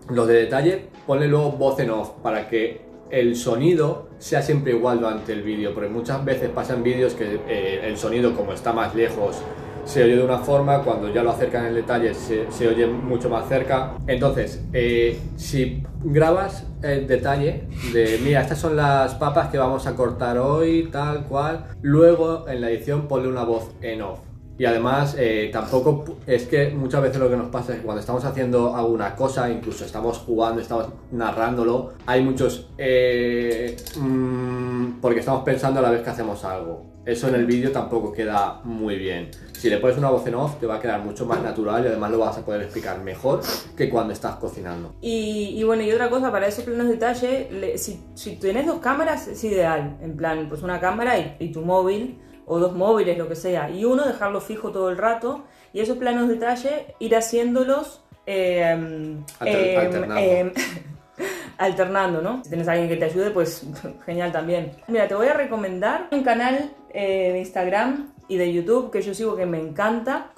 los 0.09 0.27
de 0.27 0.35
detalle, 0.35 0.89
ponle 1.07 1.29
luego 1.29 1.53
voz 1.53 1.79
en 1.81 1.91
off 1.91 2.11
para 2.23 2.49
que 2.49 2.81
el 3.11 3.37
sonido 3.37 4.09
sea 4.19 4.43
siempre 4.43 4.73
igual 4.73 5.01
durante 5.01 5.33
el 5.33 5.43
vídeo, 5.43 5.75
porque 5.75 5.89
muchas 5.89 6.25
veces 6.25 6.51
pasan 6.51 6.83
vídeos 6.83 7.15
que 7.15 7.41
eh, 7.49 7.81
el 7.85 7.97
sonido 7.97 8.35
como 8.35 8.53
está 8.53 8.73
más 8.73 8.95
lejos 8.95 9.43
se 9.85 10.05
oye 10.05 10.17
de 10.17 10.23
una 10.23 10.39
forma, 10.39 10.83
cuando 10.83 11.13
ya 11.13 11.23
lo 11.23 11.31
acercan 11.31 11.67
en 11.67 11.75
detalle 11.75 12.15
se, 12.15 12.51
se 12.51 12.69
oye 12.69 12.87
mucho 12.87 13.29
más 13.29 13.49
cerca. 13.49 13.95
Entonces, 14.07 14.63
eh, 14.73 15.19
si 15.37 15.83
grabas 16.05 16.67
el 16.83 17.07
detalle 17.07 17.65
de, 17.93 18.21
mira, 18.23 18.43
estas 18.43 18.59
son 18.59 18.77
las 18.77 19.15
papas 19.15 19.49
que 19.49 19.59
vamos 19.59 19.87
a 19.87 19.97
cortar 19.97 20.39
hoy, 20.39 20.89
tal 20.93 21.25
cual, 21.25 21.67
luego 21.83 22.47
en 22.49 22.61
la 22.61 22.71
edición 22.71 23.09
ponle 23.09 23.29
una 23.29 23.45
voz 23.45 23.71
en 23.81 24.03
off. 24.03 24.30
Y 24.61 24.67
además, 24.67 25.17
eh, 25.19 25.49
tampoco 25.51 26.05
es 26.27 26.45
que 26.47 26.69
muchas 26.69 27.01
veces 27.01 27.19
lo 27.19 27.31
que 27.31 27.37
nos 27.39 27.49
pasa 27.49 27.73
es 27.73 27.79
que 27.79 27.85
cuando 27.87 28.01
estamos 28.01 28.23
haciendo 28.27 28.77
alguna 28.77 29.17
cosa, 29.17 29.49
incluso 29.49 29.87
estamos 29.87 30.19
jugando, 30.19 30.61
estamos 30.61 30.89
narrándolo, 31.13 31.95
hay 32.05 32.23
muchos. 32.23 32.69
eh, 32.77 33.75
mm, 33.97 35.01
porque 35.01 35.21
estamos 35.21 35.45
pensando 35.45 35.81
a 35.81 35.83
la 35.83 35.91
vez 35.91 36.03
que 36.03 36.11
hacemos 36.11 36.45
algo. 36.45 36.91
Eso 37.07 37.29
en 37.29 37.37
el 37.37 37.47
vídeo 37.47 37.73
tampoco 37.73 38.13
queda 38.13 38.61
muy 38.65 38.97
bien. 38.97 39.31
Si 39.55 39.71
le 39.71 39.79
pones 39.79 39.97
una 39.97 40.11
voz 40.11 40.27
en 40.27 40.35
off, 40.35 40.57
te 40.61 40.67
va 40.67 40.75
a 40.77 40.81
quedar 40.81 41.03
mucho 41.03 41.25
más 41.25 41.43
natural 41.43 41.83
y 41.85 41.89
además 41.89 42.11
lo 42.11 42.19
vas 42.19 42.37
a 42.37 42.45
poder 42.45 42.61
explicar 42.61 43.01
mejor 43.01 43.41
que 43.75 43.89
cuando 43.89 44.13
estás 44.13 44.37
cocinando. 44.37 44.95
Y, 45.01 45.63
bueno, 45.65 45.83
y 45.85 45.91
otra 45.91 46.11
cosa, 46.11 46.31
para 46.31 46.47
esos 46.47 46.65
planos 46.65 46.87
de 46.89 46.93
detalle, 46.93 47.49
le- 47.51 47.79
si, 47.79 48.03
si 48.15 48.37
tenés 48.37 48.67
dos 48.67 48.81
cámaras 48.81 49.27
es 49.27 49.43
ideal, 49.43 49.97
en 50.03 50.19
plan, 50.19 50.47
pues 50.51 50.63
una 50.63 50.79
cámara 50.81 51.19
y, 51.19 51.37
y 51.39 51.51
tu 51.51 51.63
móvil, 51.63 52.19
o 52.53 52.59
dos 52.59 52.75
móviles, 52.75 53.17
lo 53.17 53.29
que 53.29 53.37
sea, 53.37 53.71
y 53.71 53.85
uno 53.85 54.05
dejarlo 54.05 54.41
fijo 54.41 54.73
todo 54.73 54.91
el 54.91 54.97
rato, 54.99 55.45
y 55.73 55.81
esos 55.81 55.97
planos 55.99 56.27
de 56.29 56.35
detalle 56.35 56.95
ir 56.99 57.15
haciéndolos 57.15 58.03
eh, 58.27 59.17
Alter- 59.39 59.79
alternando. 59.79 60.17
eh, 60.21 60.53
alternando, 61.59 62.23
¿no? 62.23 62.43
Si 62.43 62.49
tienes 62.51 62.69
a 62.69 62.73
alguien 62.73 62.89
que 62.89 62.97
te 62.97 63.05
ayude, 63.05 63.31
pues 63.31 63.65
genial 64.07 64.33
también. 64.33 64.73
Mira, 64.89 65.07
te 65.09 65.15
voy 65.15 65.29
a 65.29 65.35
recomendar 65.35 66.09
un 66.11 66.23
canal 66.23 66.73
eh, 66.93 67.31
de 67.33 67.39
Instagram 67.39 68.13
y 68.29 68.37
de 68.37 68.53
YouTube 68.53 68.91
que 68.91 69.03
yo 69.03 69.13
sigo 69.15 69.37
que 69.37 69.47
me 69.47 69.61
encanta. 69.61 70.31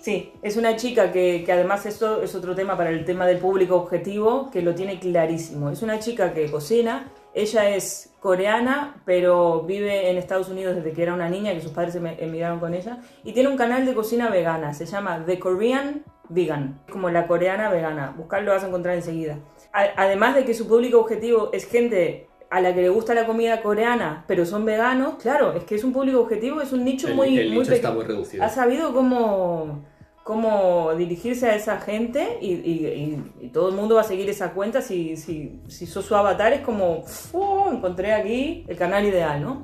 Sí, 0.00 0.32
es 0.42 0.56
una 0.56 0.76
chica 0.76 1.10
que, 1.12 1.42
que 1.44 1.52
además 1.52 1.86
esto 1.86 2.22
es 2.22 2.34
otro 2.34 2.54
tema 2.54 2.76
para 2.76 2.90
el 2.90 3.04
tema 3.04 3.26
del 3.26 3.38
público 3.38 3.76
objetivo, 3.76 4.50
que 4.50 4.62
lo 4.62 4.74
tiene 4.74 4.98
clarísimo. 5.00 5.70
Es 5.70 5.82
una 5.82 5.98
chica 5.98 6.32
que 6.34 6.50
cocina, 6.50 7.10
ella 7.34 7.68
es 7.70 8.07
coreana, 8.20 9.00
pero 9.04 9.62
vive 9.62 10.10
en 10.10 10.18
Estados 10.18 10.48
Unidos 10.48 10.76
desde 10.76 10.92
que 10.92 11.02
era 11.02 11.14
una 11.14 11.28
niña, 11.28 11.52
que 11.54 11.60
sus 11.60 11.72
padres 11.72 11.94
em- 11.94 12.06
emigraron 12.18 12.58
con 12.60 12.74
ella, 12.74 12.98
y 13.24 13.32
tiene 13.32 13.48
un 13.48 13.56
canal 13.56 13.86
de 13.86 13.94
cocina 13.94 14.28
vegana, 14.28 14.74
se 14.74 14.86
llama 14.86 15.22
The 15.24 15.38
Korean 15.38 16.02
Vegan, 16.28 16.80
como 16.90 17.08
la 17.10 17.26
coreana 17.26 17.70
vegana. 17.70 18.12
Buscarlo 18.16 18.46
lo 18.48 18.52
vas 18.54 18.64
a 18.64 18.68
encontrar 18.68 18.94
enseguida. 18.96 19.38
Además 19.72 20.34
de 20.34 20.44
que 20.44 20.54
su 20.54 20.66
público 20.68 20.98
objetivo 20.98 21.50
es 21.52 21.66
gente 21.66 22.26
a 22.50 22.60
la 22.60 22.74
que 22.74 22.80
le 22.82 22.88
gusta 22.88 23.14
la 23.14 23.26
comida 23.26 23.62
coreana, 23.62 24.24
pero 24.26 24.44
son 24.46 24.64
veganos, 24.64 25.14
claro, 25.22 25.52
es 25.52 25.64
que 25.64 25.74
es 25.74 25.84
un 25.84 25.92
público 25.92 26.20
objetivo, 26.20 26.60
es 26.62 26.72
un 26.72 26.82
nicho 26.84 27.08
El, 27.08 27.14
muy, 27.14 27.38
el 27.38 27.48
muy 27.50 27.58
nicho 27.60 27.72
está 27.74 27.92
muy 27.92 28.04
reducido. 28.04 28.42
ha 28.42 28.48
sabido 28.48 28.92
cómo, 28.94 29.84
cómo 30.28 30.92
dirigirse 30.94 31.48
a 31.48 31.54
esa 31.54 31.80
gente 31.80 32.36
y, 32.42 33.16
todo 33.50 33.70
el 33.70 33.74
mundo 33.74 33.94
va 33.94 34.02
a 34.02 34.04
seguir 34.04 34.28
esa 34.28 34.52
cuenta 34.52 34.82
si, 34.82 35.16
si, 35.16 35.62
si 35.68 35.86
sos 35.86 36.04
su 36.04 36.14
avatar 36.14 36.52
es 36.52 36.60
como, 36.60 37.02
"Oh, 37.32 37.70
encontré 37.72 38.12
aquí 38.12 38.62
el 38.68 38.76
canal 38.76 39.06
ideal, 39.06 39.42
¿no? 39.42 39.62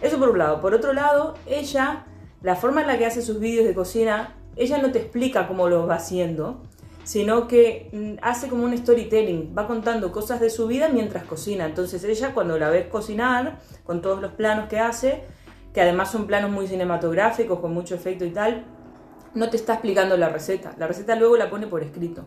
Eso 0.00 0.20
por 0.20 0.28
un 0.28 0.38
lado. 0.38 0.60
Por 0.60 0.72
otro 0.72 0.92
lado, 0.92 1.34
ella, 1.46 2.06
la 2.42 2.54
forma 2.54 2.82
en 2.82 2.86
la 2.86 2.96
que 2.96 3.06
hace 3.06 3.22
sus 3.22 3.40
vídeos 3.40 3.66
de 3.66 3.74
cocina, 3.74 4.36
ella 4.54 4.78
no 4.78 4.92
te 4.92 5.00
explica 5.00 5.48
cómo 5.48 5.68
los 5.68 5.88
va 5.88 5.96
haciendo, 5.96 6.62
sino 7.02 7.48
que 7.48 7.90
mm, 7.92 8.22
hace 8.22 8.46
como 8.46 8.66
un 8.66 8.78
storytelling, 8.78 9.52
va 9.58 9.66
contando 9.66 10.12
cosas 10.12 10.38
de 10.38 10.50
su 10.50 10.68
vida 10.68 10.88
mientras 10.90 11.24
cocina. 11.24 11.66
Entonces 11.66 12.04
ella 12.04 12.34
cuando 12.34 12.56
la 12.56 12.70
ves 12.70 12.86
cocinar, 12.86 13.58
con 13.82 14.00
todos 14.00 14.22
los 14.22 14.30
planos 14.30 14.68
que 14.68 14.78
hace, 14.78 15.24
que 15.74 15.80
además 15.80 16.12
son 16.12 16.28
planos 16.28 16.52
muy 16.52 16.68
cinematográficos, 16.68 17.58
con 17.58 17.74
mucho 17.74 17.96
efecto 17.96 18.24
y 18.24 18.30
tal, 18.30 18.77
no 19.34 19.50
te 19.50 19.56
está 19.56 19.74
explicando 19.74 20.16
la 20.16 20.28
receta. 20.28 20.74
La 20.78 20.86
receta 20.86 21.14
luego 21.16 21.36
la 21.36 21.50
pone 21.50 21.66
por 21.66 21.82
escrito. 21.82 22.24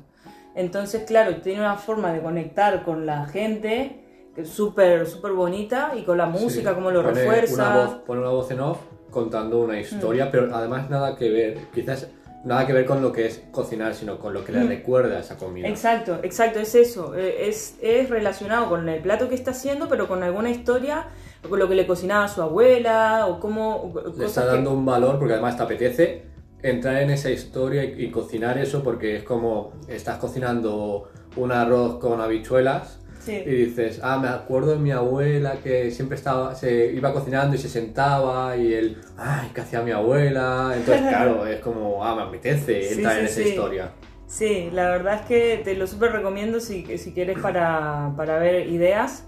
Entonces, 0.55 1.03
claro, 1.05 1.37
tiene 1.37 1.59
una 1.61 1.77
forma 1.77 2.11
de 2.11 2.21
conectar 2.21 2.83
con 2.83 3.05
la 3.05 3.25
gente 3.25 4.03
que 4.35 4.41
es 4.41 4.49
súper, 4.49 5.07
súper 5.07 5.31
bonita 5.33 5.91
y 5.95 6.03
con 6.03 6.17
la 6.17 6.25
música, 6.25 6.69
Sí, 6.69 6.75
como 6.75 6.91
lo 6.91 7.01
pone 7.03 7.13
refuerza. 7.13 7.53
Una 7.69 7.75
voz, 7.85 7.95
pone 8.05 8.21
una 8.21 8.29
voz 8.29 8.51
en 8.51 8.59
off 8.61 8.77
contando 9.09 9.59
una 9.59 9.79
historia, 9.79 10.25
Mm. 10.25 10.29
pero 10.31 10.55
además 10.55 10.89
nada 10.89 11.15
que 11.17 11.29
ver, 11.29 11.57
quizás 11.73 12.07
nada 12.45 12.65
que 12.65 12.73
ver 12.73 12.85
con 12.85 13.01
lo 13.01 13.11
que 13.11 13.25
es 13.27 13.43
cocinar, 13.51 13.93
sino 13.93 14.17
con 14.19 14.33
lo 14.33 14.43
que 14.45 14.51
le 14.53 14.59
Mm. 14.63 14.67
recuerda 14.69 15.17
a 15.17 15.19
esa 15.19 15.37
comida. 15.37 15.67
Exacto, 15.67 16.19
exacto, 16.23 16.59
es 16.59 16.73
eso. 16.75 17.13
eh, 17.15 17.47
Es, 17.49 17.77
es 17.81 18.09
relacionado 18.09 18.69
con 18.69 18.87
el 18.89 19.01
plato 19.01 19.27
que 19.29 19.35
está 19.35 19.51
haciendo, 19.51 19.87
pero 19.89 20.07
con 20.07 20.23
alguna 20.23 20.49
historia, 20.49 21.07
con 21.49 21.59
lo 21.59 21.67
que 21.67 21.75
le 21.75 21.85
cocinaba 21.85 22.27
su 22.29 22.41
abuela, 22.41 23.27
o 23.27 23.39
cómo. 23.39 23.93
Le 24.17 24.25
está 24.25 24.41
que- 24.43 24.47
dando 24.47 24.71
un 24.71 24.85
valor 24.85 25.17
porque 25.19 25.33
además 25.33 25.57
te 25.57 25.63
apetece 25.63 26.23
entrar 26.63 26.97
en 27.01 27.09
esa 27.09 27.29
historia 27.29 27.83
y, 27.83 28.05
y 28.05 28.11
cocinar 28.11 28.57
eso 28.57 28.83
porque 28.83 29.15
es 29.15 29.23
como 29.23 29.73
estás 29.87 30.17
cocinando 30.17 31.09
un 31.35 31.51
arroz 31.51 31.97
con 31.99 32.19
habichuelas 32.21 32.97
Sí. 33.19 33.33
y 33.45 33.49
dices, 33.51 33.99
ah, 34.01 34.17
me 34.17 34.27
acuerdo 34.29 34.71
de 34.71 34.79
mi 34.79 34.89
abuela 34.89 35.57
que 35.63 35.91
siempre 35.91 36.17
estaba, 36.17 36.55
se 36.55 36.87
iba 36.91 37.13
cocinando 37.13 37.55
y 37.55 37.59
se 37.59 37.69
sentaba 37.69 38.57
y 38.57 38.73
él, 38.73 38.97
ay, 39.15 39.51
¿qué 39.53 39.61
hacía 39.61 39.83
mi 39.83 39.91
abuela? 39.91 40.73
Entonces, 40.75 41.05
claro, 41.07 41.45
es 41.45 41.59
como, 41.59 42.03
ah, 42.03 42.15
me 42.15 42.23
apetece 42.23 42.81
Sí, 42.81 42.95
entrar 42.95 43.13
sí, 43.13 43.19
en 43.19 43.25
esa 43.27 43.41
historia. 43.41 43.91
Sí, 44.25 44.69
la 44.73 44.89
verdad 44.89 45.19
es 45.21 45.25
que 45.27 45.61
te 45.63 45.75
lo 45.75 45.85
súper 45.85 46.13
recomiendo 46.13 46.59
si, 46.59 46.97
si 46.97 47.13
quieres 47.13 47.37
para, 47.37 48.11
para 48.17 48.39
ver 48.39 48.67
ideas. 48.67 49.27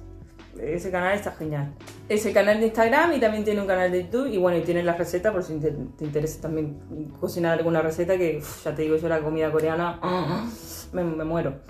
Ese 0.60 0.92
canal 0.92 1.16
está 1.16 1.32
genial. 1.32 1.74
Ese 2.08 2.32
canal 2.32 2.60
de 2.60 2.68
Instagram 2.68 3.14
y 3.14 3.20
también 3.20 3.44
tiene 3.44 3.62
un 3.62 3.68
canal 3.68 3.92
de 3.92 4.04
YouTube. 4.04 4.28
Y 4.28 4.38
bueno, 4.38 4.58
y 4.58 4.62
tiene 4.62 4.84
las 4.84 4.98
recetas 4.98 5.34
por 5.34 5.44
si 5.44 5.60
te, 5.60 5.72
te 5.72 6.06
interesa 6.06 6.42
también 6.42 6.78
cocinar 7.20 7.58
alguna 7.58 7.82
receta. 7.82 8.18
Que 8.18 8.38
uf, 8.38 8.64
ya 8.64 8.76
te 8.76 8.84
digo 8.84 8.98
yo, 8.98 9.08
la 9.10 9.20
comida 9.20 9.52
coreana 9.52 10.00
me, 10.92 11.04
me 11.04 11.24
muero. 11.24 11.62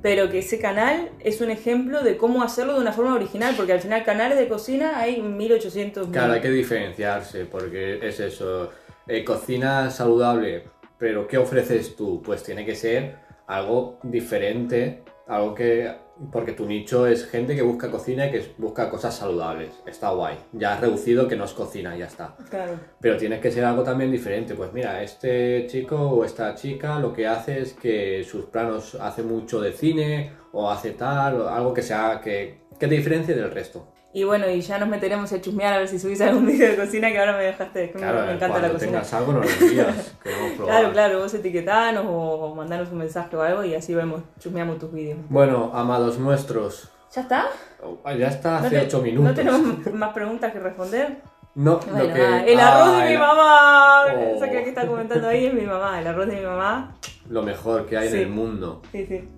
Pero 0.00 0.30
que 0.30 0.38
ese 0.38 0.60
canal 0.60 1.10
es 1.18 1.40
un 1.40 1.50
ejemplo 1.50 2.02
de 2.02 2.16
cómo 2.16 2.42
hacerlo 2.42 2.74
de 2.74 2.80
una 2.80 2.92
forma 2.92 3.14
original. 3.14 3.54
Porque 3.56 3.72
al 3.72 3.80
final, 3.80 4.04
canales 4.04 4.38
de 4.38 4.48
cocina 4.48 4.98
hay 4.98 5.20
1800. 5.20 6.08
Claro, 6.08 6.34
hay 6.34 6.40
que 6.40 6.50
diferenciarse 6.50 7.44
porque 7.44 7.98
es 8.06 8.20
eso, 8.20 8.70
eh, 9.08 9.24
cocina 9.24 9.90
saludable, 9.90 10.64
pero 10.98 11.26
¿qué 11.26 11.38
ofreces 11.38 11.96
tú? 11.96 12.22
Pues 12.22 12.42
tiene 12.42 12.66
que 12.66 12.74
ser 12.74 13.16
algo 13.46 13.98
diferente, 14.02 15.02
algo 15.26 15.54
que... 15.54 16.07
Porque 16.32 16.52
tu 16.52 16.66
nicho 16.66 17.06
es 17.06 17.26
gente 17.26 17.54
que 17.54 17.62
busca 17.62 17.90
cocina 17.90 18.26
y 18.26 18.30
que 18.30 18.54
busca 18.58 18.90
cosas 18.90 19.16
saludables. 19.16 19.70
Está 19.86 20.10
guay. 20.10 20.36
Ya 20.52 20.74
has 20.74 20.80
reducido 20.80 21.28
que 21.28 21.36
no 21.36 21.44
es 21.44 21.52
cocina, 21.52 21.96
ya 21.96 22.06
está. 22.06 22.36
Claro. 22.50 22.78
Pero 23.00 23.16
tiene 23.16 23.40
que 23.40 23.50
ser 23.50 23.64
algo 23.64 23.82
también 23.82 24.10
diferente. 24.10 24.54
Pues 24.54 24.72
mira, 24.72 25.02
este 25.02 25.66
chico 25.68 25.96
o 25.96 26.24
esta 26.24 26.54
chica 26.54 26.98
lo 26.98 27.12
que 27.12 27.26
hace 27.26 27.60
es 27.60 27.74
que 27.74 28.24
sus 28.24 28.46
planos 28.46 28.96
hace 28.96 29.22
mucho 29.22 29.60
de 29.60 29.72
cine 29.72 30.32
o 30.52 30.70
hace 30.70 30.92
tal, 30.92 31.42
o 31.42 31.48
algo 31.48 31.72
que 31.72 31.82
sea 31.82 32.20
que, 32.22 32.62
que 32.78 32.86
te 32.86 32.94
diferencie 32.94 33.34
del 33.34 33.50
resto. 33.50 33.86
Y 34.12 34.24
bueno, 34.24 34.48
y 34.48 34.60
ya 34.62 34.78
nos 34.78 34.88
meteremos 34.88 35.30
a 35.32 35.40
chusmear 35.40 35.74
a 35.74 35.78
ver 35.78 35.88
si 35.88 35.98
subís 35.98 36.20
algún 36.22 36.46
video 36.46 36.70
de 36.70 36.76
cocina 36.76 37.10
que 37.10 37.18
ahora 37.18 37.36
me 37.36 37.44
dejaste. 37.44 37.92
Me- 37.94 38.00
encanta 38.34 38.58
la 38.58 38.70
cocina. 38.70 38.78
tengas 38.92 39.14
algo 39.14 39.32
nos 39.34 39.44
lo 39.60 39.66
envías. 39.66 40.14
queremos 40.22 40.52
probar. 40.52 40.74
Claro, 40.74 40.92
claro, 40.92 41.18
vos 41.20 41.34
etiquetanos 41.34 42.04
o 42.08 42.54
mandanos 42.54 42.90
un 42.90 42.98
mensaje 42.98 43.36
o 43.36 43.42
algo 43.42 43.64
y 43.64 43.74
así 43.74 43.94
vemos, 43.94 44.22
chusmeamos 44.40 44.78
tus 44.78 44.92
vídeos. 44.92 45.18
Bueno, 45.28 45.70
amados 45.74 46.18
nuestros, 46.18 46.90
¿Ya 47.14 47.20
está? 47.22 47.46
oh, 47.82 47.98
ya 48.12 48.28
está 48.28 48.60
¿No 48.60 48.66
hace 48.66 48.70
te- 48.80 48.86
8 48.86 49.02
minutos. 49.02 49.24
¿No 49.30 49.34
tenemos 49.34 49.92
más 49.94 50.12
preguntas 50.14 50.52
que 50.52 50.58
responder? 50.60 51.18
No, 51.54 51.78
Bueno, 51.78 52.04
lo 52.08 52.14
que... 52.14 52.52
el 52.52 52.60
arroz 52.60 52.88
Ah, 52.88 52.98
de 53.02 53.06
mi 53.08 53.12
el- 53.14 53.18
mamá. 53.18 54.02
Oh. 54.06 54.36
Esa 54.36 54.50
que 54.50 54.68
está 54.68 54.86
comentando 54.86 55.26
ahí 55.28 55.46
es 55.46 55.54
mi 55.54 55.62
mamá, 55.66 56.00
el 56.00 56.06
arroz 56.06 56.28
de 56.28 56.36
mi 56.36 56.42
mamá. 56.46 56.96
Lo 57.28 57.42
mejor 57.42 57.84
que 57.86 57.96
hay 57.98 58.08
Sí. 58.08 58.14
en 58.16 58.20
el 58.22 58.28
mundo. 58.28 58.80
Sí, 58.92 59.04
sí. 59.06 59.28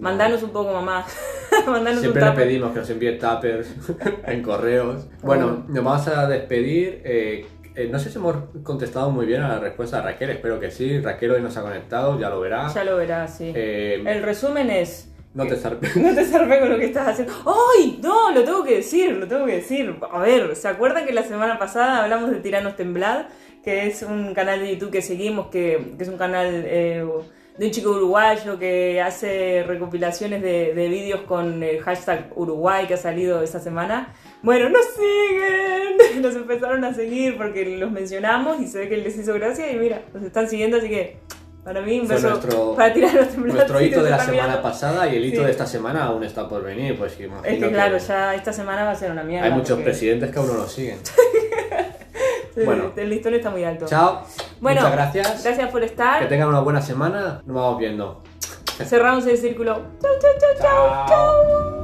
Mandanos 0.00 0.42
un 0.42 0.50
poco, 0.50 0.72
mamá. 0.72 1.04
Mandanos 1.66 2.00
Siempre 2.00 2.24
le 2.24 2.32
pedimos 2.32 2.72
que 2.72 2.78
nos 2.80 2.90
envíe 2.90 3.18
tuppers 3.18 3.68
en 4.26 4.42
correos. 4.42 5.06
Bueno, 5.22 5.64
nos 5.68 5.84
vamos 5.84 6.08
a 6.08 6.26
despedir. 6.26 7.02
eh, 7.04 7.46
eh, 7.76 7.88
no 7.90 7.98
sé 8.00 8.10
si 8.10 8.16
hemos 8.18 8.36
contestado 8.64 9.10
muy 9.10 9.26
bien 9.26 9.42
a 9.42 9.48
la 9.48 9.58
respuesta 9.60 9.98
de 9.98 10.02
Raquel, 10.02 10.30
espero 10.30 10.58
que 10.58 10.70
sí. 10.72 11.00
Raquel 11.00 11.30
hoy 11.30 11.40
nos 11.42 11.56
ha 11.56 11.62
conectado, 11.62 12.18
ya 12.18 12.28
lo 12.28 12.40
verá. 12.40 12.68
Ya 12.74 12.82
lo 12.82 12.96
verás, 12.96 13.36
sí. 13.38 13.52
Eh, 13.54 14.02
El 14.04 14.22
resumen 14.24 14.70
es... 14.70 15.12
no 15.34 15.46
te 15.46 15.56
zarpes. 15.56 15.96
No 15.96 16.12
te 16.14 16.24
zarpé 16.24 16.58
con 16.58 16.70
lo 16.70 16.78
que 16.78 16.86
estás 16.86 17.08
haciendo. 17.08 17.32
¡Ay! 17.46 18.00
No, 18.02 18.32
lo 18.32 18.42
tengo 18.42 18.64
que 18.64 18.76
decir, 18.76 19.12
lo 19.12 19.28
tengo 19.28 19.46
que 19.46 19.56
decir. 19.56 19.94
A 20.12 20.18
ver, 20.18 20.56
¿se 20.56 20.66
acuerdan 20.66 21.06
que 21.06 21.12
la 21.12 21.22
semana 21.22 21.58
pasada 21.58 22.02
hablamos 22.02 22.30
de 22.30 22.40
Tiranos 22.40 22.74
Temblad? 22.74 23.26
Que 23.62 23.86
es 23.86 24.02
un 24.02 24.34
canal 24.34 24.60
de 24.60 24.72
YouTube 24.74 24.90
que 24.90 25.02
seguimos, 25.02 25.46
que, 25.48 25.94
que 25.96 26.02
es 26.02 26.08
un 26.08 26.18
canal 26.18 26.48
eh, 26.66 27.06
de 27.58 27.66
un 27.66 27.72
chico 27.72 27.90
uruguayo 27.90 28.58
que 28.58 29.00
hace 29.02 29.62
recopilaciones 29.66 30.40
de, 30.42 30.72
de 30.74 30.88
vídeos 30.88 31.20
con 31.22 31.62
el 31.62 31.80
hashtag 31.82 32.30
Uruguay 32.36 32.86
que 32.86 32.94
ha 32.94 32.96
salido 32.96 33.42
esta 33.42 33.60
semana. 33.60 34.14
Bueno, 34.42 34.70
nos 34.70 34.86
siguen, 34.86 36.22
nos 36.22 36.34
empezaron 36.36 36.84
a 36.84 36.94
seguir 36.94 37.36
porque 37.36 37.76
los 37.76 37.90
mencionamos 37.90 38.60
y 38.60 38.66
se 38.66 38.78
ve 38.78 38.88
que 38.88 38.96
les 38.96 39.16
hizo 39.16 39.34
gracia 39.34 39.70
y 39.70 39.76
mira, 39.76 40.02
nos 40.14 40.22
están 40.22 40.48
siguiendo, 40.48 40.78
así 40.78 40.88
que 40.88 41.18
para 41.62 41.82
mí 41.82 42.00
un 42.00 42.08
beso 42.08 42.30
nuestro- 42.30 42.74
para 42.76 42.94
Tiranos 42.94 43.28
Temblad. 43.28 43.54
Nuestro 43.54 43.80
hito 43.82 44.02
de 44.02 44.10
la 44.10 44.18
semana 44.20 44.42
mirando. 44.44 44.62
pasada 44.62 45.08
y 45.12 45.16
el 45.16 45.24
hito 45.26 45.40
Sí. 45.40 45.44
de 45.44 45.50
esta 45.50 45.66
semana 45.66 46.04
aún 46.04 46.24
está 46.24 46.48
por 46.48 46.62
venir. 46.64 46.96
Pues 46.96 47.20
imagino 47.20 47.44
Es 47.46 47.58
que 47.62 47.68
claro, 47.70 47.98
que 47.98 48.02
ya 48.04 48.34
esta 48.34 48.52
semana 48.54 48.84
va 48.84 48.92
a 48.92 48.94
ser 48.96 49.10
una 49.10 49.22
mierda. 49.22 49.46
hay 49.46 49.52
muchos 49.52 49.70
porque- 49.72 49.84
presidentes 49.84 50.30
que 50.30 50.38
aún 50.38 50.48
no 50.48 50.54
nos 50.54 50.72
siguen. 50.72 50.96
Bueno. 52.64 52.92
El 52.96 53.10
listón 53.10 53.34
está 53.34 53.50
muy 53.50 53.64
alto. 53.64 53.86
Chao. 53.86 54.22
Bueno, 54.60 54.80
Muchas 54.80 54.92
gracias. 54.96 55.44
Gracias 55.44 55.70
por 55.70 55.80
Que 55.80 55.86
estar. 55.86 56.28
tengan 56.28 56.48
una 56.48 56.60
buena 56.60 56.80
semana. 56.82 57.40
Nos 57.46 57.56
vamos 57.56 57.78
viendo. 57.78 58.22
Cerramos 58.84 59.26
el 59.26 59.36
círculo. 59.36 59.74
Chau, 60.00 60.12
chau, 60.20 60.30
chau, 60.40 60.62
chau. 60.62 61.06
Chao. 61.08 61.79